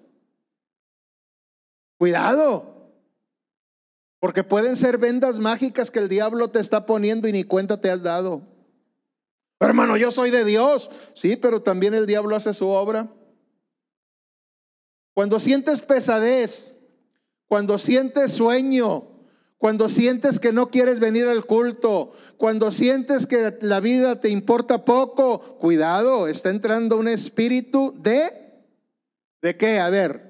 Cuidado, 1.98 2.79
porque 4.20 4.44
pueden 4.44 4.76
ser 4.76 4.98
vendas 4.98 5.40
mágicas 5.40 5.92
que 5.92 6.00
el 6.00 6.10
diablo 6.10 6.50
te 6.50 6.60
está 6.60 6.86
poniendo 6.86 7.28
y 7.28 7.32
ni 7.32 7.44
cuenta 7.44 7.80
te 7.80 7.90
has 7.90 8.04
dado. 8.04 8.42
Hermano, 9.60 9.98
yo 9.98 10.12
soy 10.12 10.30
de 10.30 10.46
Dios. 10.46 10.90
Sí, 11.14 11.36
pero 11.36 11.62
también 11.62 11.94
el 11.94 12.06
diablo 12.06 12.36
hace 12.36 12.54
su 12.54 12.68
obra. 12.68 13.10
Cuando 15.14 15.40
sientes 15.40 15.82
pesadez, 15.82 16.78
cuando 17.48 17.78
sientes 17.78 18.32
sueño, 18.32 19.08
cuando 19.58 19.90
sientes 19.90 20.40
que 20.40 20.54
no 20.54 20.70
quieres 20.70 21.00
venir 21.00 21.26
al 21.26 21.46
culto, 21.46 22.14
cuando 22.38 22.72
sientes 22.72 23.26
que 23.28 23.58
la 23.62 23.82
vida 23.82 24.22
te 24.22 24.30
importa 24.30 24.86
poco, 24.86 25.58
cuidado, 25.60 26.28
está 26.28 26.50
entrando 26.50 26.98
un 26.98 27.08
espíritu 27.08 27.94
de... 27.98 28.30
¿De 29.42 29.56
qué? 29.56 29.80
A 29.80 29.90
ver, 29.90 30.30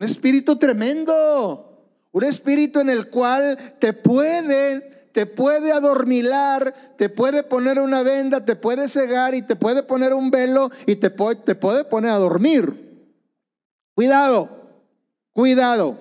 un 0.00 0.06
espíritu 0.06 0.56
tremendo 0.56 1.67
Un 2.12 2.24
espíritu 2.24 2.80
en 2.80 2.88
el 2.88 3.10
cual 3.10 3.58
te 3.78 3.92
puede, 3.92 5.10
te 5.12 5.26
puede 5.26 5.72
adormilar, 5.72 6.74
te 6.96 7.08
puede 7.08 7.42
poner 7.42 7.78
una 7.78 8.02
venda, 8.02 8.44
te 8.44 8.56
puede 8.56 8.88
cegar 8.88 9.34
y 9.34 9.42
te 9.42 9.56
puede 9.56 9.82
poner 9.82 10.14
un 10.14 10.30
velo 10.30 10.70
y 10.86 10.96
te 10.96 11.10
te 11.10 11.54
puede 11.54 11.84
poner 11.84 12.10
a 12.10 12.16
dormir. 12.16 12.88
Cuidado, 13.94 14.48
cuidado. 15.32 15.98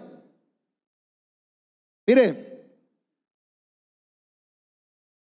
Mire, 2.05 2.47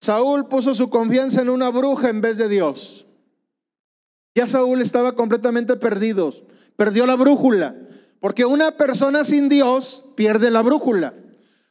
Saúl 0.01 0.49
puso 0.49 0.75
su 0.75 0.89
confianza 0.89 1.41
en 1.41 1.49
una 1.49 1.69
bruja 1.69 2.09
en 2.09 2.19
vez 2.19 2.37
de 2.37 2.49
Dios. 2.49 3.05
Ya 4.35 4.47
Saúl 4.47 4.81
estaba 4.81 5.15
completamente 5.15 5.77
perdido, 5.77 6.33
perdió 6.75 7.05
la 7.05 7.15
brújula, 7.15 7.75
porque 8.23 8.45
una 8.45 8.71
persona 8.71 9.25
sin 9.25 9.49
Dios 9.49 10.05
pierde 10.15 10.49
la 10.49 10.61
brújula. 10.61 11.13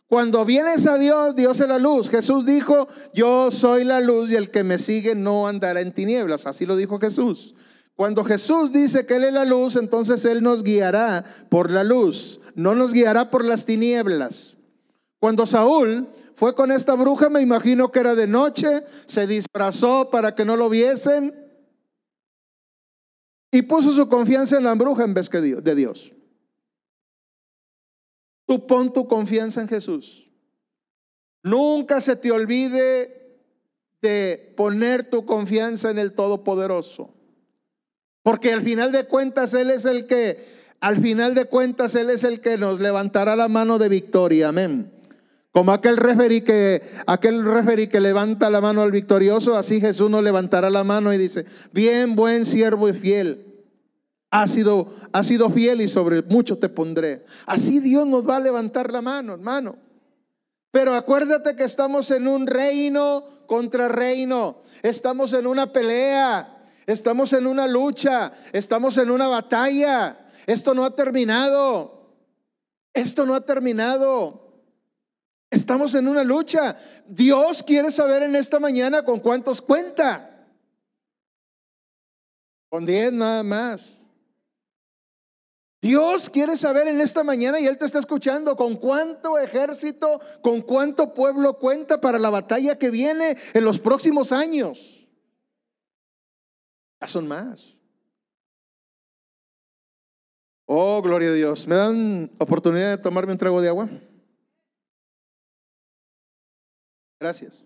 Cuando 0.07 0.45
vienes 0.45 0.87
a 0.87 0.99
Dios, 0.99 1.35
Dios 1.35 1.59
es 1.61 1.67
la 1.67 1.79
luz. 1.79 2.11
Jesús 2.11 2.45
dijo, 2.45 2.88
yo 3.15 3.51
soy 3.51 3.85
la 3.85 4.01
luz 4.03 4.31
y 4.31 4.37
el 4.37 4.51
que 4.51 4.62
me 4.62 4.77
sigue 4.77 5.15
no 5.15 5.49
andará 5.49 5.81
en 5.81 5.95
tinieblas. 5.95 6.47
Así 6.47 6.67
lo 6.67 6.77
dijo 6.77 7.01
Jesús. 7.01 7.55
Cuando 7.95 8.23
Jesús 8.23 8.71
dice 8.71 9.07
que 9.07 9.17
Él 9.17 9.25
es 9.25 9.33
la 9.33 9.47
luz, 9.47 9.77
entonces 9.77 10.27
Él 10.27 10.43
nos 10.43 10.62
guiará 10.62 11.25
por 11.49 11.71
la 11.71 11.85
luz, 11.85 12.38
no 12.55 12.75
nos 12.75 12.93
guiará 12.93 13.31
por 13.31 13.47
las 13.47 13.65
tinieblas. 13.65 14.55
Cuando 15.21 15.47
Saúl 15.47 16.07
fue 16.35 16.55
con 16.55 16.71
esta 16.71 16.97
bruja, 16.97 17.31
me 17.31 17.41
imagino 17.41 17.91
que 17.91 18.01
era 18.01 18.15
de 18.15 18.27
noche, 18.27 18.85
se 19.07 19.27
disfrazó 19.27 20.11
para 20.11 20.35
que 20.35 20.45
no 20.45 20.59
lo 20.59 20.69
viesen 20.69 21.35
y 23.51 23.62
puso 23.62 23.91
su 23.95 24.07
confianza 24.11 24.59
en 24.59 24.65
la 24.65 24.75
bruja 24.75 25.05
en 25.05 25.15
vez 25.15 25.31
de 25.31 25.75
Dios. 25.75 26.12
Tú 28.46 28.66
pon 28.66 28.92
tu 28.92 29.07
confianza 29.07 29.61
en 29.61 29.68
Jesús. 29.68 30.28
Nunca 31.42 32.00
se 32.00 32.16
te 32.16 32.31
olvide 32.31 33.22
de 34.00 34.52
poner 34.57 35.09
tu 35.09 35.24
confianza 35.24 35.90
en 35.90 35.98
el 35.98 36.12
Todopoderoso. 36.12 37.14
Porque 38.22 38.52
al 38.52 38.62
final 38.62 38.92
de 38.92 39.07
cuentas 39.07 39.55
Él 39.55 39.70
es 39.70 39.85
el 39.85 40.07
que, 40.07 40.44
al 40.81 40.98
final 40.98 41.35
de 41.35 41.46
cuentas 41.46 41.94
Él 41.94 42.11
es 42.11 42.24
el 42.24 42.40
que 42.40 42.59
nos 42.59 42.81
levantará 42.81 43.35
la 43.37 43.48
mano 43.48 43.78
de 43.78 43.88
victoria. 43.88 44.48
Amén. 44.48 44.92
Como 45.52 45.72
aquel 45.72 45.96
referí 45.98 46.40
que, 46.40 46.83
aquel 47.07 47.44
referí 47.44 47.87
que 47.88 48.00
levanta 48.00 48.48
la 48.48 48.61
mano 48.61 48.83
al 48.83 48.90
victorioso, 48.90 49.57
así 49.57 49.81
Jesús 49.81 50.11
nos 50.11 50.24
levantará 50.24 50.70
la 50.70 50.83
mano 50.83 51.12
y 51.12 51.18
dice, 51.18 51.44
bien, 51.72 52.16
buen 52.16 52.46
siervo 52.46 52.88
y 52.88 52.94
fiel. 52.94 53.52
Ha 54.35 54.47
sido, 54.47 54.95
ha 55.12 55.23
sido 55.23 55.51
fiel 55.51 55.83
y 55.83 55.88
sobre 55.88 56.23
mucho 56.23 56.59
te 56.59 56.71
pondré. 56.71 57.23
Así 57.45 57.81
Dios 57.81 58.07
nos 58.07 58.27
va 58.27 58.37
a 58.37 58.40
levantar 58.40 58.90
la 58.90 59.03
mano, 59.03 59.35
hermano. 59.35 59.77
Pero 60.71 60.95
acuérdate 60.95 61.55
que 61.55 61.64
estamos 61.64 62.11
en 62.11 62.27
un 62.27 62.47
reino 62.47 63.25
contra 63.47 63.88
reino. 63.88 64.62
Estamos 64.83 65.35
en 65.35 65.47
una 65.47 65.71
pelea. 65.71 66.64
Estamos 66.87 67.35
en 67.35 67.47
una 67.47 67.68
lucha. 67.68 68.33
Estamos 68.55 68.97
en 68.97 69.11
una 69.11 69.29
batalla. 69.29 70.27
Esto 70.47 70.73
no 70.73 70.87
ha 70.87 70.97
terminado. 70.97 72.16
Esto 72.95 73.27
no 73.27 73.35
ha 73.35 73.45
terminado. 73.45 74.62
Estamos 75.51 75.95
en 75.95 76.09
una 76.09 76.25
lucha. 76.25 76.75
Dios 77.07 77.62
quiere 77.62 77.92
saber 77.92 78.23
en 78.23 78.35
esta 78.35 78.59
mañana 78.59 79.05
con 79.05 79.21
cuántos 79.21 79.61
cuenta. 79.61 80.49
Con 82.71 82.87
diez 82.87 83.12
nada 83.12 83.42
más. 83.42 84.02
Dios 85.83 86.31
quiere 86.31 86.57
saber 86.57 86.87
en 86.87 87.01
esta 87.01 87.25
mañana 87.25 87.59
y 87.59 87.66
Él 87.66 87.77
te 87.77 87.85
está 87.85 87.99
escuchando 87.99 88.57
con 88.57 88.77
cuánto 88.77 89.37
ejército, 89.37 90.21
con 90.40 90.62
cuánto 90.62 91.12
pueblo 91.12 91.59
cuenta 91.59 92.01
para 92.01 92.21
la 92.21 92.31
batalla 92.31 92.79
que 92.79 92.88
viene 92.88 93.37
en 93.53 93.64
los 93.64 93.81
próximos 93.81 94.31
años. 94.31 95.09
Ya 97.01 97.09
son 97.09 97.27
más. 97.27 97.77
Oh, 100.66 101.03
gloria 101.03 101.31
a 101.31 101.33
Dios. 101.33 101.66
¿Me 101.66 101.75
dan 101.75 102.31
oportunidad 102.38 102.97
de 102.97 103.03
tomarme 103.03 103.33
un 103.33 103.38
trago 103.38 103.61
de 103.61 103.68
agua? 103.68 103.90
Gracias. 107.18 107.64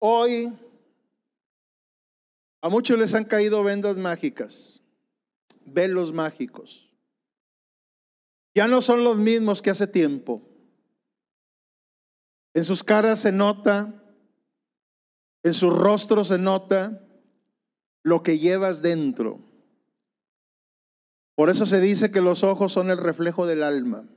Hoy 0.00 0.50
a 2.62 2.68
muchos 2.68 2.98
les 2.98 3.14
han 3.14 3.24
caído 3.24 3.62
vendas 3.62 3.96
mágicas, 3.96 4.80
velos 5.66 6.12
mágicos. 6.12 6.90
Ya 8.54 8.66
no 8.66 8.82
son 8.82 9.04
los 9.04 9.16
mismos 9.16 9.62
que 9.62 9.70
hace 9.70 9.86
tiempo. 9.86 10.42
En 12.54 12.64
sus 12.64 12.82
caras 12.82 13.20
se 13.20 13.30
nota, 13.30 14.02
en 15.42 15.54
sus 15.54 15.72
rostros 15.76 16.28
se 16.28 16.38
nota 16.38 17.06
lo 18.02 18.22
que 18.22 18.38
llevas 18.38 18.80
dentro. 18.80 19.38
Por 21.34 21.50
eso 21.50 21.66
se 21.66 21.80
dice 21.80 22.10
que 22.10 22.22
los 22.22 22.42
ojos 22.42 22.72
son 22.72 22.90
el 22.90 22.98
reflejo 22.98 23.46
del 23.46 23.62
alma. 23.62 24.08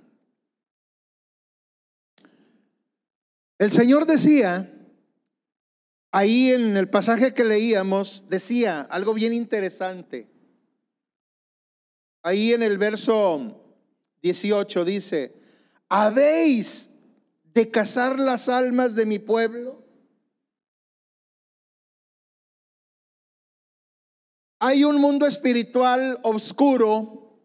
El 3.60 3.72
Señor 3.72 4.06
decía, 4.06 4.73
ahí 6.14 6.52
en 6.52 6.78
el 6.78 6.88
pasaje 6.90 7.34
que 7.34 7.44
leíamos, 7.44 8.26
decía 8.30 8.82
algo 8.82 9.16
bien 9.16 9.34
interesante. 9.34 10.30
Ahí 12.22 12.54
en 12.54 12.62
el 12.62 12.78
verso 12.78 13.60
18 14.22 14.86
dice, 14.86 15.34
habéis 15.90 16.92
de 17.46 17.70
cazar 17.70 18.20
las 18.20 18.48
almas 18.48 18.96
de 18.96 19.08
mi 19.08 19.18
pueblo? 19.18 19.84
Hay 24.60 24.84
un 24.84 25.02
mundo 25.02 25.26
espiritual 25.26 26.20
oscuro, 26.22 27.42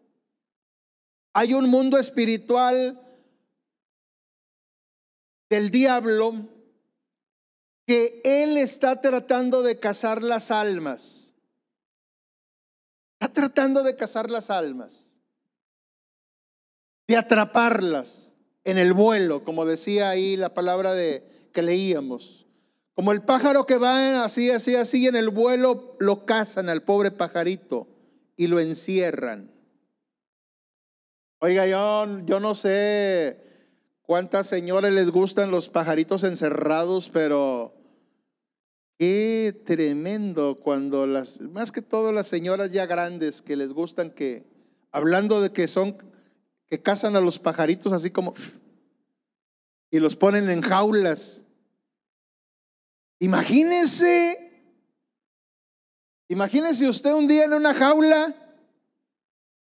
hay 1.33 1.55
un 1.55 1.67
mundo 1.69 1.97
espiritual 1.97 3.01
del 5.49 5.71
diablo 5.71 6.58
que 7.89 8.21
él 8.23 8.55
está 8.57 9.01
tratando 9.01 9.63
de 9.63 9.79
cazar 9.79 10.21
las 10.21 10.51
almas. 10.51 11.33
Está 13.13 13.33
tratando 13.33 13.81
de 13.81 13.95
cazar 13.95 14.29
las 14.29 14.51
almas, 14.51 15.19
de 17.07 17.17
atraparlas 17.17 18.35
en 18.63 18.77
el 18.77 18.93
vuelo, 18.93 19.43
como 19.43 19.65
decía 19.65 20.07
ahí 20.11 20.37
la 20.37 20.53
palabra 20.53 20.93
de 20.93 21.23
que 21.51 21.63
leíamos. 21.63 22.45
Como 22.93 23.11
el 23.11 23.23
pájaro 23.23 23.65
que 23.65 23.79
va 23.79 24.23
así, 24.23 24.51
así, 24.51 24.75
así, 24.75 25.07
en 25.07 25.15
el 25.15 25.29
vuelo 25.29 25.95
lo 25.97 26.27
cazan 26.27 26.69
al 26.69 26.83
pobre 26.83 27.09
pajarito 27.09 27.87
y 28.35 28.45
lo 28.45 28.59
encierran. 28.59 29.49
Oiga, 31.39 31.65
yo, 31.65 32.19
yo 32.23 32.39
no 32.39 32.53
sé 32.53 33.41
cuántas 34.03 34.45
señores 34.45 34.93
les 34.93 35.09
gustan 35.09 35.49
los 35.49 35.69
pajaritos 35.69 36.23
encerrados, 36.23 37.09
pero 37.09 37.78
qué 38.99 39.63
tremendo 39.65 40.59
cuando 40.59 41.07
las, 41.07 41.39
más 41.39 41.71
que 41.71 41.81
todo 41.81 42.11
las 42.11 42.27
señoras 42.27 42.73
ya 42.73 42.85
grandes 42.85 43.41
que 43.41 43.55
les 43.55 43.71
gustan 43.71 44.11
que, 44.11 44.45
hablando 44.91 45.41
de 45.41 45.53
que 45.53 45.69
son 45.69 45.97
que 46.67 46.81
cazan 46.81 47.15
a 47.15 47.21
los 47.21 47.39
pajaritos 47.39 47.93
así 47.93 48.11
como 48.11 48.33
y 49.89 49.99
los 49.99 50.17
ponen 50.17 50.49
en 50.49 50.61
jaulas. 50.61 51.43
Imagínese, 53.19 54.75
imagínese 56.27 56.87
usted 56.87 57.13
un 57.13 57.25
día 57.25 57.45
en 57.45 57.53
una 57.53 57.73
jaula 57.73 58.35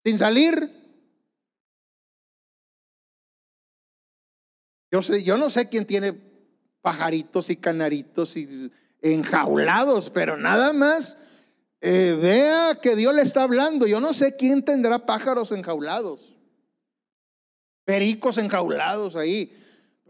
sin 0.04 0.18
salir. 0.18 0.74
Yo, 4.92 5.02
sé, 5.04 5.24
yo 5.24 5.38
no 5.38 5.50
sé 5.52 5.70
quién 5.70 5.86
tiene 5.86 6.14
pajaritos 6.82 7.52
y 7.52 7.56
canaritos 7.58 8.36
y 8.36 8.72
enjaulados, 9.02 10.10
pero 10.10 10.38
nada 10.38 10.74
más 10.74 11.18
eh, 11.82 12.18
vea 12.20 12.80
que 12.82 12.96
Dios 12.96 13.14
le 13.14 13.22
está 13.22 13.44
hablando. 13.44 13.88
Yo 13.88 14.00
no 14.00 14.14
sé 14.14 14.36
quién 14.36 14.64
tendrá 14.64 15.06
pájaros 15.06 15.52
enjaulados 15.52 16.38
pericos 17.88 18.38
enjaulados 18.38 19.16
ahí. 19.16 19.50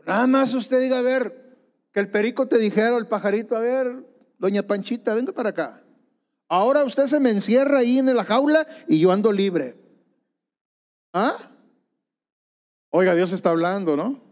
Nada 0.07 0.25
más 0.25 0.55
usted 0.55 0.81
diga, 0.81 0.97
a 0.97 1.03
ver, 1.03 1.59
que 1.93 1.99
el 1.99 2.09
perico 2.09 2.47
te 2.47 2.57
dijera, 2.57 2.97
el 2.97 3.05
pajarito, 3.05 3.55
a 3.55 3.59
ver, 3.59 4.03
doña 4.39 4.63
Panchita, 4.63 5.13
venga 5.13 5.31
para 5.31 5.49
acá. 5.49 5.83
Ahora 6.49 6.83
usted 6.83 7.05
se 7.05 7.19
me 7.19 7.29
encierra 7.29 7.77
ahí 7.79 7.99
en 7.99 8.15
la 8.15 8.23
jaula 8.23 8.65
y 8.87 8.99
yo 8.99 9.11
ando 9.11 9.31
libre. 9.31 9.75
¿Ah? 11.13 11.37
Oiga, 12.89 13.13
Dios 13.13 13.31
está 13.31 13.51
hablando, 13.51 13.95
¿no? 13.95 14.23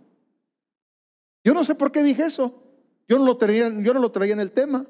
Yo 1.44 1.54
no 1.54 1.64
sé 1.64 1.76
por 1.76 1.92
qué 1.92 2.02
dije 2.02 2.24
eso. 2.24 2.65
Yo 3.08 3.20
no 3.20 3.26
lo 3.26 3.38
traía, 3.38 3.70
yo 3.70 3.94
no 3.94 4.00
lo 4.00 4.12
traía 4.12 4.34
en 4.34 4.40
el 4.40 4.52
tema. 4.52 4.86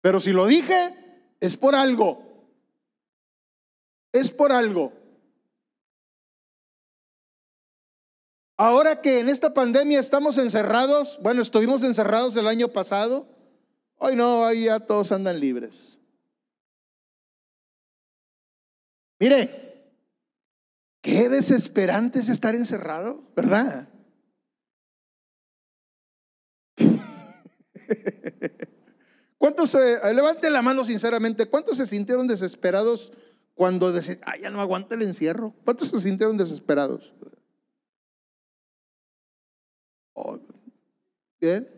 Pero 0.00 0.20
si 0.20 0.32
lo 0.32 0.46
dije, 0.46 0.94
es 1.40 1.56
por 1.56 1.74
algo. 1.74 2.50
Es 4.12 4.30
por 4.30 4.52
algo. 4.52 4.92
Ahora 8.56 9.00
que 9.00 9.18
en 9.18 9.28
esta 9.28 9.52
pandemia 9.52 9.98
estamos 9.98 10.38
encerrados, 10.38 11.18
bueno, 11.22 11.42
estuvimos 11.42 11.82
encerrados 11.82 12.36
el 12.36 12.46
año 12.46 12.68
pasado, 12.68 13.26
hoy 13.96 14.14
no, 14.14 14.42
hoy 14.42 14.64
ya 14.64 14.78
todos 14.78 15.10
andan 15.10 15.40
libres. 15.40 15.98
Mire, 19.18 19.92
qué 21.00 21.28
desesperante 21.28 22.20
es 22.20 22.28
estar 22.28 22.54
encerrado, 22.54 23.22
¿verdad? 23.34 23.88
¿Cuántos 29.38 29.70
se, 29.70 30.14
levante 30.14 30.48
la 30.48 30.62
mano 30.62 30.84
sinceramente, 30.84 31.46
cuántos 31.46 31.76
se 31.76 31.86
sintieron 31.86 32.26
desesperados 32.26 33.12
cuando 33.54 33.92
decían, 33.92 34.20
ah, 34.24 34.36
ya 34.38 34.50
no 34.50 34.60
aguanta 34.60 34.94
el 34.94 35.02
encierro? 35.02 35.54
¿Cuántos 35.64 35.88
se 35.88 36.00
sintieron 36.00 36.36
desesperados? 36.36 37.12
Oh, 40.14 40.38
bien. 41.40 41.68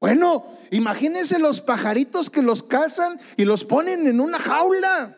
Bueno, 0.00 0.46
imagínense 0.70 1.38
los 1.38 1.60
pajaritos 1.60 2.30
que 2.30 2.40
los 2.40 2.62
cazan 2.62 3.20
y 3.36 3.44
los 3.44 3.64
ponen 3.64 4.06
en 4.06 4.20
una 4.20 4.38
jaula. 4.38 5.17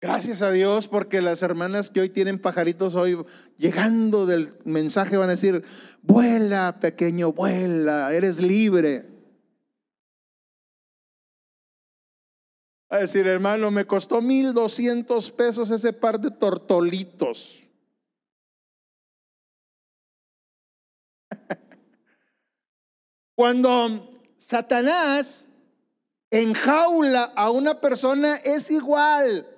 Gracias 0.00 0.42
a 0.42 0.52
Dios 0.52 0.86
porque 0.86 1.20
las 1.20 1.42
hermanas 1.42 1.90
que 1.90 1.98
hoy 1.98 2.08
tienen 2.08 2.38
pajaritos 2.38 2.94
hoy 2.94 3.18
llegando 3.56 4.26
del 4.26 4.54
mensaje 4.64 5.16
van 5.16 5.28
a 5.28 5.32
decir, 5.32 5.64
vuela 6.02 6.78
pequeño, 6.78 7.32
vuela, 7.32 8.12
eres 8.12 8.40
libre. 8.40 9.06
A 12.90 12.98
decir, 12.98 13.26
hermano, 13.26 13.72
me 13.72 13.86
costó 13.86 14.22
mil 14.22 14.54
doscientos 14.54 15.32
pesos 15.32 15.68
ese 15.72 15.92
par 15.92 16.20
de 16.20 16.30
tortolitos. 16.30 17.64
Cuando 23.34 24.22
Satanás 24.36 25.48
enjaula 26.30 27.24
a 27.24 27.50
una 27.50 27.80
persona 27.80 28.36
es 28.36 28.70
igual. 28.70 29.57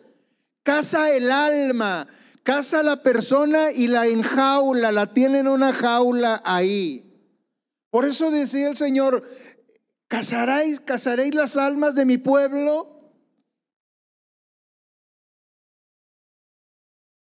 Caza 0.63 1.15
el 1.15 1.31
alma, 1.31 2.07
caza 2.43 2.83
la 2.83 3.03
persona 3.03 3.73
y 3.73 3.87
la 3.87 4.07
enjaula, 4.07 4.93
la 4.93 5.13
tiene 5.13 5.41
en 5.41 5.49
una 5.49 5.73
jaula 5.73 6.43
ahí. 6.45 7.07
Por 7.91 8.05
eso 8.05 8.31
decía 8.31 8.69
el 8.69 8.77
Señor, 8.77 9.23
¿cazaréis, 10.07 10.81
cazaréis 10.81 11.35
las 11.35 11.57
almas 11.57 11.95
de 11.95 12.05
mi 12.05 12.19
pueblo? 12.19 13.01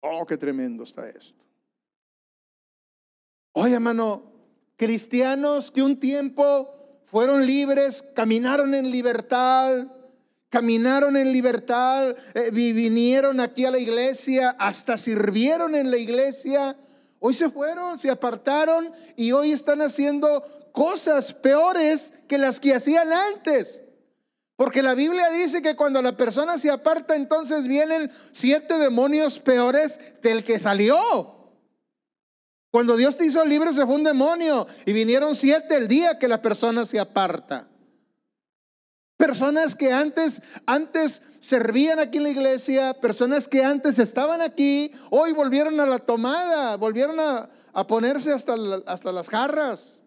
Oh, 0.00 0.24
qué 0.26 0.36
tremendo 0.36 0.84
está 0.84 1.08
esto. 1.08 1.38
Oye, 3.52 3.74
hermano, 3.74 4.32
cristianos 4.76 5.70
que 5.70 5.82
un 5.82 5.98
tiempo 6.00 7.02
fueron 7.06 7.44
libres, 7.44 8.02
caminaron 8.14 8.74
en 8.74 8.90
libertad, 8.90 9.86
caminaron 10.50 11.16
en 11.16 11.32
libertad, 11.32 12.14
eh, 12.34 12.50
vinieron 12.50 13.40
aquí 13.40 13.64
a 13.64 13.70
la 13.70 13.78
iglesia, 13.78 14.50
hasta 14.58 14.96
sirvieron 14.96 15.74
en 15.74 15.90
la 15.90 15.96
iglesia. 15.96 16.76
Hoy 17.18 17.34
se 17.34 17.50
fueron, 17.50 17.98
se 17.98 18.10
apartaron 18.10 18.92
y 19.16 19.32
hoy 19.32 19.52
están 19.52 19.82
haciendo 19.82 20.42
cosas 20.72 21.32
peores 21.32 22.14
que 22.28 22.38
las 22.38 22.60
que 22.60 22.74
hacían 22.74 23.12
antes. 23.12 23.82
Porque 24.56 24.82
la 24.82 24.94
Biblia 24.94 25.30
dice 25.30 25.62
que 25.62 25.76
cuando 25.76 26.02
la 26.02 26.16
persona 26.16 26.58
se 26.58 26.70
aparta, 26.70 27.14
entonces 27.14 27.68
vienen 27.68 28.10
siete 28.32 28.78
demonios 28.78 29.38
peores 29.38 30.00
del 30.20 30.42
que 30.42 30.58
salió. 30.58 30.98
Cuando 32.70 32.96
Dios 32.96 33.16
te 33.16 33.24
hizo 33.24 33.44
libre 33.44 33.72
se 33.72 33.86
fue 33.86 33.94
un 33.94 34.04
demonio 34.04 34.66
y 34.84 34.92
vinieron 34.92 35.34
siete 35.34 35.76
el 35.76 35.88
día 35.88 36.18
que 36.18 36.28
la 36.28 36.42
persona 36.42 36.84
se 36.84 36.98
aparta. 36.98 37.68
Personas 39.18 39.74
que 39.74 39.92
antes, 39.92 40.42
antes 40.64 41.22
servían 41.40 41.98
aquí 41.98 42.18
en 42.18 42.22
la 42.22 42.30
iglesia, 42.30 42.94
personas 42.94 43.48
que 43.48 43.64
antes 43.64 43.98
estaban 43.98 44.40
aquí, 44.40 44.92
hoy 45.10 45.32
volvieron 45.32 45.80
a 45.80 45.86
la 45.86 45.98
tomada, 45.98 46.76
volvieron 46.76 47.18
a, 47.18 47.48
ponerse 47.88 48.32
hasta, 48.32 48.54
hasta 48.86 49.10
las 49.10 49.28
jarras, 49.28 50.04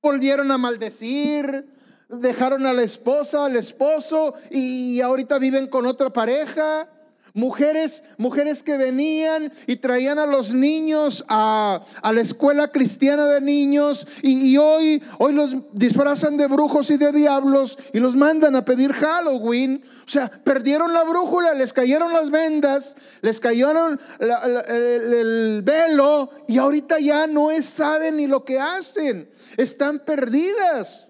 volvieron 0.00 0.52
a 0.52 0.56
maldecir, 0.56 1.68
dejaron 2.08 2.64
a 2.66 2.72
la 2.72 2.84
esposa, 2.84 3.44
al 3.44 3.56
esposo 3.56 4.34
y 4.52 5.00
ahorita 5.00 5.38
viven 5.38 5.66
con 5.66 5.84
otra 5.84 6.10
pareja. 6.10 6.88
Mujeres, 7.36 8.02
mujeres 8.16 8.62
que 8.62 8.78
venían 8.78 9.52
y 9.66 9.76
traían 9.76 10.18
a 10.18 10.24
los 10.24 10.52
niños 10.52 11.22
a, 11.28 11.84
la 12.02 12.20
escuela 12.22 12.68
cristiana 12.68 13.26
de 13.26 13.42
niños 13.42 14.08
y, 14.22 14.56
hoy, 14.56 15.02
hoy 15.18 15.34
los 15.34 15.54
disfrazan 15.74 16.38
de 16.38 16.46
brujos 16.46 16.90
y 16.90 16.96
de 16.96 17.12
diablos 17.12 17.78
y 17.92 17.98
los 17.98 18.16
mandan 18.16 18.56
a 18.56 18.64
pedir 18.64 18.94
Halloween. 18.94 19.84
O 20.06 20.08
sea, 20.08 20.30
perdieron 20.30 20.94
la 20.94 21.04
brújula, 21.04 21.52
les 21.52 21.74
cayeron 21.74 22.14
las 22.14 22.30
vendas, 22.30 22.96
les 23.20 23.38
cayeron 23.38 24.00
el, 24.18 25.12
el 25.12 25.62
velo 25.62 26.30
y 26.48 26.56
ahorita 26.56 27.00
ya 27.00 27.26
no 27.26 27.50
saben 27.60 28.16
ni 28.16 28.26
lo 28.26 28.46
que 28.46 28.58
hacen. 28.58 29.28
Están 29.58 29.98
perdidas. 29.98 31.06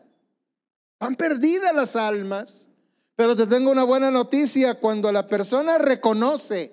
Han 0.98 1.14
perdido 1.14 1.72
las 1.72 1.94
almas. 1.94 2.66
Pero 3.16 3.34
te 3.34 3.46
tengo 3.46 3.70
una 3.70 3.84
buena 3.84 4.10
noticia. 4.10 4.74
Cuando 4.74 5.10
la 5.10 5.26
persona 5.26 5.78
reconoce, 5.78 6.72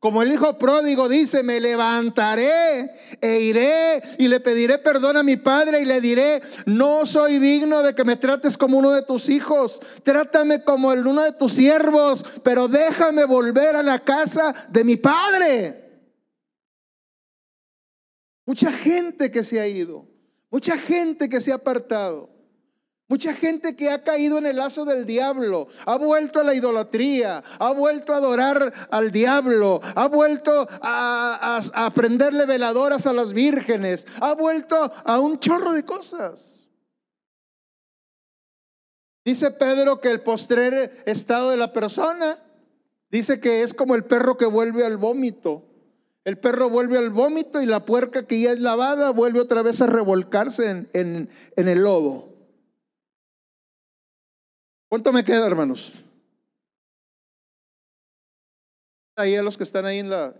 como 0.00 0.22
el 0.22 0.32
hijo 0.32 0.58
pródigo 0.58 1.08
dice, 1.08 1.42
me 1.42 1.60
levantaré 1.60 2.90
e 3.22 3.40
iré 3.40 4.02
y 4.18 4.28
le 4.28 4.40
pediré 4.40 4.76
perdón 4.78 5.16
a 5.16 5.22
mi 5.22 5.38
padre 5.38 5.80
y 5.80 5.86
le 5.86 6.00
diré, 6.02 6.42
no 6.66 7.06
soy 7.06 7.38
digno 7.38 7.82
de 7.82 7.94
que 7.94 8.04
me 8.04 8.16
trates 8.16 8.58
como 8.58 8.76
uno 8.76 8.90
de 8.90 9.00
tus 9.00 9.30
hijos, 9.30 9.80
trátame 10.02 10.62
como 10.62 10.92
el 10.92 11.06
uno 11.06 11.22
de 11.22 11.32
tus 11.32 11.54
siervos, 11.54 12.22
pero 12.42 12.68
déjame 12.68 13.24
volver 13.24 13.76
a 13.76 13.82
la 13.82 14.00
casa 14.00 14.52
de 14.68 14.84
mi 14.84 14.96
padre. 14.96 16.02
Mucha 18.44 18.70
gente 18.70 19.30
que 19.30 19.42
se 19.42 19.58
ha 19.58 19.66
ido, 19.66 20.06
mucha 20.50 20.76
gente 20.76 21.30
que 21.30 21.40
se 21.40 21.50
ha 21.50 21.54
apartado. 21.54 22.33
Mucha 23.06 23.34
gente 23.34 23.76
que 23.76 23.90
ha 23.90 24.02
caído 24.02 24.38
en 24.38 24.46
el 24.46 24.56
lazo 24.56 24.86
del 24.86 25.04
diablo, 25.04 25.68
ha 25.84 25.98
vuelto 25.98 26.40
a 26.40 26.44
la 26.44 26.54
idolatría, 26.54 27.44
ha 27.58 27.72
vuelto 27.72 28.14
a 28.14 28.16
adorar 28.16 28.72
al 28.90 29.10
diablo, 29.10 29.82
ha 29.94 30.08
vuelto 30.08 30.66
a, 30.80 31.60
a, 31.74 31.90
prenderle 31.90 32.46
veladoras 32.46 33.06
a 33.06 33.12
las 33.12 33.34
vírgenes, 33.34 34.06
ha 34.22 34.32
vuelto 34.34 34.90
a 35.04 35.20
un 35.20 35.38
chorro 35.38 35.74
de 35.74 35.84
cosas. 35.84 36.66
Dice 39.22 39.50
Pedro 39.50 40.00
que 40.00 40.10
el 40.10 40.22
postrer 40.22 41.02
estado 41.04 41.50
de 41.50 41.58
la 41.58 41.74
persona, 41.74 42.38
dice 43.10 43.38
que 43.38 43.62
es 43.62 43.74
como 43.74 43.96
el 43.96 44.04
perro 44.04 44.38
que 44.38 44.46
vuelve 44.46 44.84
al 44.84 44.96
vómito. 44.96 45.66
El 46.24 46.38
perro 46.38 46.70
vuelve 46.70 46.96
al 46.96 47.10
vómito 47.10 47.60
y 47.60 47.66
la 47.66 47.84
puerca 47.84 48.26
que 48.26 48.40
ya 48.40 48.52
es 48.52 48.60
lavada 48.60 49.10
vuelve 49.10 49.40
otra 49.40 49.60
vez 49.60 49.82
a 49.82 49.86
revolcarse 49.86 50.70
en, 50.70 50.88
en, 50.94 51.28
en 51.56 51.68
el 51.68 51.82
lobo. 51.82 52.33
¿Cuánto 54.94 55.12
me 55.12 55.24
queda, 55.24 55.44
hermanos? 55.48 55.92
Ahí 59.16 59.34
a 59.34 59.42
los 59.42 59.56
que 59.56 59.64
están 59.64 59.86
ahí 59.86 59.98
en 59.98 60.08
la... 60.08 60.32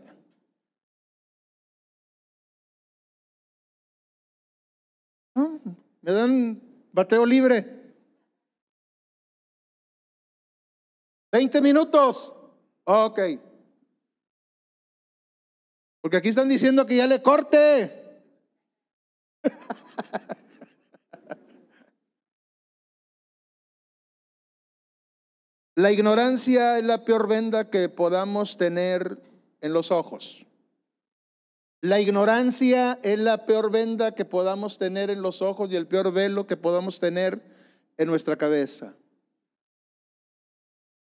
¿Me 6.03 6.13
dan 6.13 6.63
bateo 6.93 7.27
libre? 7.27 7.67
¿20 11.33 11.61
minutos? 11.61 12.33
Ok. 12.85 13.19
Porque 16.01 16.19
aquí 16.19 16.29
están 16.29 16.49
diciendo 16.49 16.87
que 16.87 16.95
ya 16.95 17.09
le 17.09 17.21
corte. 17.21 18.23
La 25.77 25.91
ignorancia 25.91 26.79
es 26.79 26.85
la 26.85 27.05
peor 27.05 27.27
venda 27.27 27.69
que 27.69 27.89
podamos 27.89 28.57
tener 28.57 29.19
en 29.61 29.73
los 29.73 29.91
ojos. 29.91 30.47
La 31.81 32.01
ignorancia 32.01 32.99
es 33.03 33.19
la 33.19 33.45
peor 33.45 33.71
venda 33.71 34.15
que 34.15 34.25
podamos 34.25 34.79
tener 34.79 35.11
en 35.11 35.21
los 35.21 35.43
ojos 35.43 35.71
y 35.71 35.77
el 35.77 35.87
peor 35.87 36.13
velo 36.13 36.47
que 36.47 36.57
podamos 36.57 37.01
tener 37.01 37.43
en 37.99 38.09
nuestra 38.09 38.37
cabeza. 38.37 38.95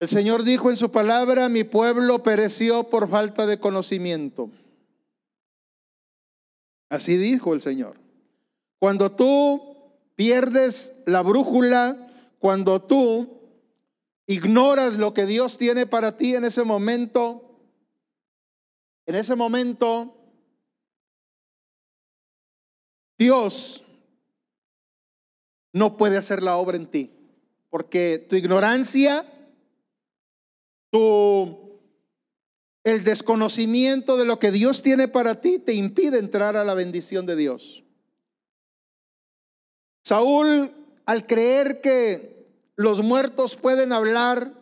El 0.00 0.08
Señor 0.08 0.42
dijo 0.42 0.70
en 0.70 0.76
su 0.76 0.90
palabra, 0.90 1.48
mi 1.48 1.62
pueblo 1.64 2.22
pereció 2.22 2.84
por 2.84 3.08
falta 3.08 3.46
de 3.46 3.60
conocimiento. 3.60 4.50
Así 6.88 7.16
dijo 7.16 7.54
el 7.54 7.62
Señor. 7.62 7.96
Cuando 8.80 9.12
tú 9.12 9.76
pierdes 10.16 10.94
la 11.06 11.22
brújula, 11.22 12.08
cuando 12.40 12.82
tú 12.82 13.41
ignoras 14.32 14.96
lo 14.96 15.14
que 15.14 15.26
Dios 15.26 15.58
tiene 15.58 15.86
para 15.86 16.16
ti 16.16 16.34
en 16.34 16.44
ese 16.44 16.64
momento, 16.64 17.58
en 19.06 19.14
ese 19.14 19.34
momento, 19.34 20.16
Dios 23.18 23.84
no 25.72 25.96
puede 25.96 26.16
hacer 26.16 26.42
la 26.42 26.56
obra 26.56 26.76
en 26.76 26.86
ti, 26.86 27.10
porque 27.70 28.24
tu 28.28 28.36
ignorancia, 28.36 29.26
tu 30.90 31.62
el 32.84 33.04
desconocimiento 33.04 34.16
de 34.16 34.24
lo 34.24 34.38
que 34.38 34.50
Dios 34.50 34.82
tiene 34.82 35.06
para 35.06 35.40
ti 35.40 35.58
te 35.58 35.72
impide 35.72 36.18
entrar 36.18 36.56
a 36.56 36.64
la 36.64 36.74
bendición 36.74 37.26
de 37.26 37.36
Dios. 37.36 37.84
Saúl, 40.02 40.72
al 41.06 41.26
creer 41.26 41.80
que 41.80 42.41
los 42.76 43.02
muertos 43.02 43.56
pueden 43.56 43.92
hablar 43.92 44.52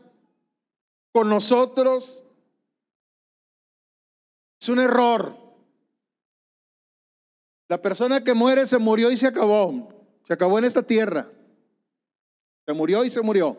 con 1.13 1.29
nosotros, 1.29 2.25
es 4.61 4.69
un 4.69 4.79
error. 4.79 5.37
La 7.69 7.81
persona 7.81 8.23
que 8.23 8.35
muere 8.35 8.67
se 8.67 8.79
murió 8.79 9.11
y 9.11 9.17
se 9.17 9.27
acabó. 9.27 9.89
Se 10.27 10.35
acabó 10.35 10.59
en 10.59 10.65
esta 10.65 10.83
tierra. 10.83 11.29
Se 12.67 12.73
murió 12.73 13.05
y 13.05 13.11
se 13.11 13.23
murió. 13.23 13.57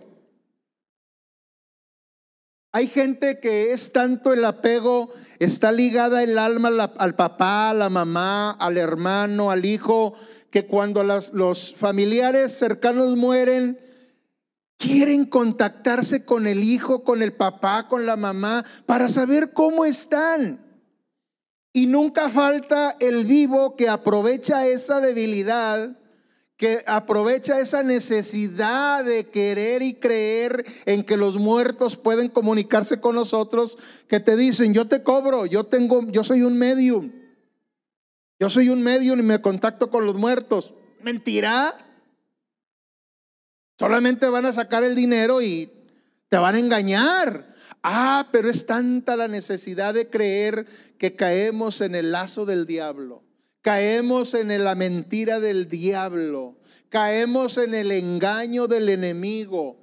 Hay 2.74 2.88
gente 2.88 3.40
que 3.40 3.74
es 3.74 3.92
tanto 3.92 4.32
el 4.32 4.46
apego, 4.46 5.10
está 5.40 5.74
ligada 5.74 6.24
el 6.24 6.38
alma 6.38 6.70
al 6.98 7.16
papá, 7.16 7.72
a 7.72 7.74
la 7.74 7.90
mamá, 7.90 8.52
al 8.52 8.78
hermano, 8.78 9.52
al 9.52 9.66
hijo, 9.66 10.14
que 10.50 10.68
cuando 10.68 11.04
los 11.04 11.74
familiares 11.74 12.58
cercanos 12.58 13.18
mueren, 13.18 13.78
quieren 14.82 15.26
contactarse 15.26 16.26
con 16.26 16.48
el 16.48 16.64
hijo, 16.64 17.04
con 17.04 17.22
el 17.22 17.34
papá, 17.34 17.88
con 17.88 18.06
la 18.06 18.18
mamá, 18.18 18.66
para 18.86 19.08
saber 19.08 19.54
cómo 19.54 19.86
están. 19.86 20.60
Y 21.72 21.86
nunca 21.86 22.30
falta 22.30 22.98
el 23.00 23.26
vivo 23.26 23.76
que 23.76 23.88
aprovecha 23.88 24.66
esa 24.66 25.00
debilidad 25.00 25.98
que 26.62 26.84
aprovecha 26.86 27.60
esa 27.60 27.82
necesidad 27.82 29.04
de 29.04 29.28
querer 29.32 29.82
y 29.82 29.96
creer 29.96 30.64
en 30.86 31.04
que 31.04 31.18
los 31.18 31.38
muertos 31.38 31.98
pueden 31.98 32.30
comunicarse 32.30 33.02
con 33.02 33.16
nosotros, 33.16 33.80
que 34.08 34.20
te 34.20 34.36
dicen, 34.36 34.72
yo 34.72 34.88
te 34.88 35.02
cobro, 35.02 35.48
yo 35.48 35.64
tengo, 35.64 36.08
yo 36.12 36.24
soy 36.24 36.44
un 36.44 36.60
medium, 36.60 37.12
yo 38.40 38.48
soy 38.52 38.70
un 38.70 38.84
medium 38.84 39.20
y 39.20 39.24
me 39.24 39.42
contacto 39.42 39.90
con 39.90 40.06
los 40.06 40.14
muertos. 40.14 40.76
Mentira. 41.02 41.74
Solamente 43.82 44.30
van 44.30 44.46
a 44.46 44.54
sacar 44.54 44.84
el 44.84 44.94
dinero 44.94 45.42
y 45.42 45.68
te 46.30 46.38
van 46.38 46.54
a 46.54 46.60
engañar. 46.60 47.48
Ah, 47.82 48.28
pero 48.32 48.48
es 48.48 48.68
tanta 48.68 49.18
la 49.18 49.28
necesidad 49.28 49.96
de 49.96 50.08
creer 50.08 50.68
que 51.00 51.16
caemos 51.16 51.82
en 51.82 51.96
el 51.96 52.12
lazo 52.12 52.46
del 52.46 52.68
diablo. 52.68 53.24
Caemos 53.64 54.36
en 54.36 54.64
la 54.64 54.76
mentira 54.76 55.40
del 55.40 55.68
diablo. 55.68 56.60
Caemos 56.90 57.58
en 57.58 57.74
el 57.74 57.92
engaño 57.92 58.68
del 58.68 58.88
enemigo. 58.88 59.80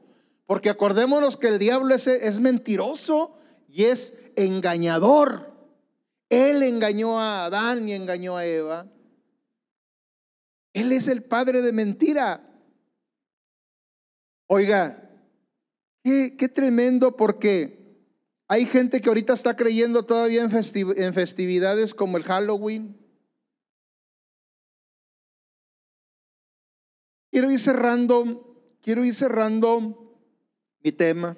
Porque 0.47 0.71
acordémonos 0.71 1.37
que 1.37 1.49
el 1.49 1.59
diablo 1.59 1.93
es, 1.97 2.07
es 2.07 2.39
mentiroso 2.39 3.37
y 3.69 3.87
es 3.87 4.15
engañador. 4.37 5.53
Él 6.29 6.63
engañó 6.63 7.19
a 7.19 7.47
Adán 7.47 7.89
y 7.89 7.95
engañó 7.95 8.37
a 8.37 8.47
Eva. 8.47 8.87
Él 10.73 10.93
es 10.93 11.09
el 11.09 11.25
padre 11.25 11.63
de 11.63 11.73
mentira. 11.73 12.48
Oiga, 14.49 15.11
qué, 16.03 16.51
tremendo 16.53 17.17
porque 17.17 18.03
hay 18.49 18.65
gente 18.65 19.01
que 19.01 19.09
ahorita 19.09 19.35
está 19.35 19.55
creyendo 19.57 20.05
todavía 20.05 20.43
en, 20.43 20.51
festividades 21.15 21.95
como 21.95 22.17
el 22.17 22.23
Halloween, 22.25 22.97
Quiero 27.31 27.53
ir 27.53 27.61
cerrando, 27.61 28.79
quiero 28.83 29.05
ir 29.05 29.15
cerrando 29.15 30.19
mi 30.83 30.93
tema. 30.93 31.37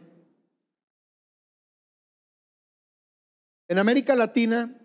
En 3.69 3.79
América 3.79 4.15
Latina, 4.15 4.81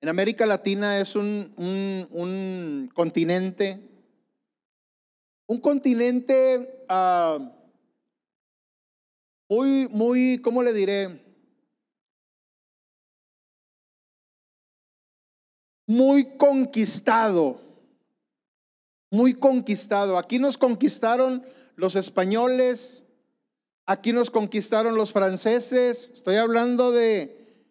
en 0.00 0.08
América 0.08 0.46
Latina 0.46 0.98
es 0.98 1.16
un, 1.16 2.90
continente, 2.94 3.93
un 5.46 5.60
continente 5.60 6.84
uh, 6.88 7.50
muy, 9.48 9.88
muy, 9.88 10.38
¿cómo 10.42 10.62
le 10.62 10.72
diré? 10.72 11.22
Muy 15.86 16.36
conquistado 16.36 17.64
muy 19.14 19.34
conquistado. 19.34 20.18
Aquí 20.18 20.38
nos 20.38 20.58
conquistaron 20.58 21.46
los 21.76 21.96
españoles, 21.96 23.04
aquí 23.86 24.12
nos 24.12 24.28
conquistaron 24.28 24.96
los 24.96 25.12
franceses, 25.12 26.10
estoy 26.12 26.36
hablando 26.36 26.90
de 26.90 27.70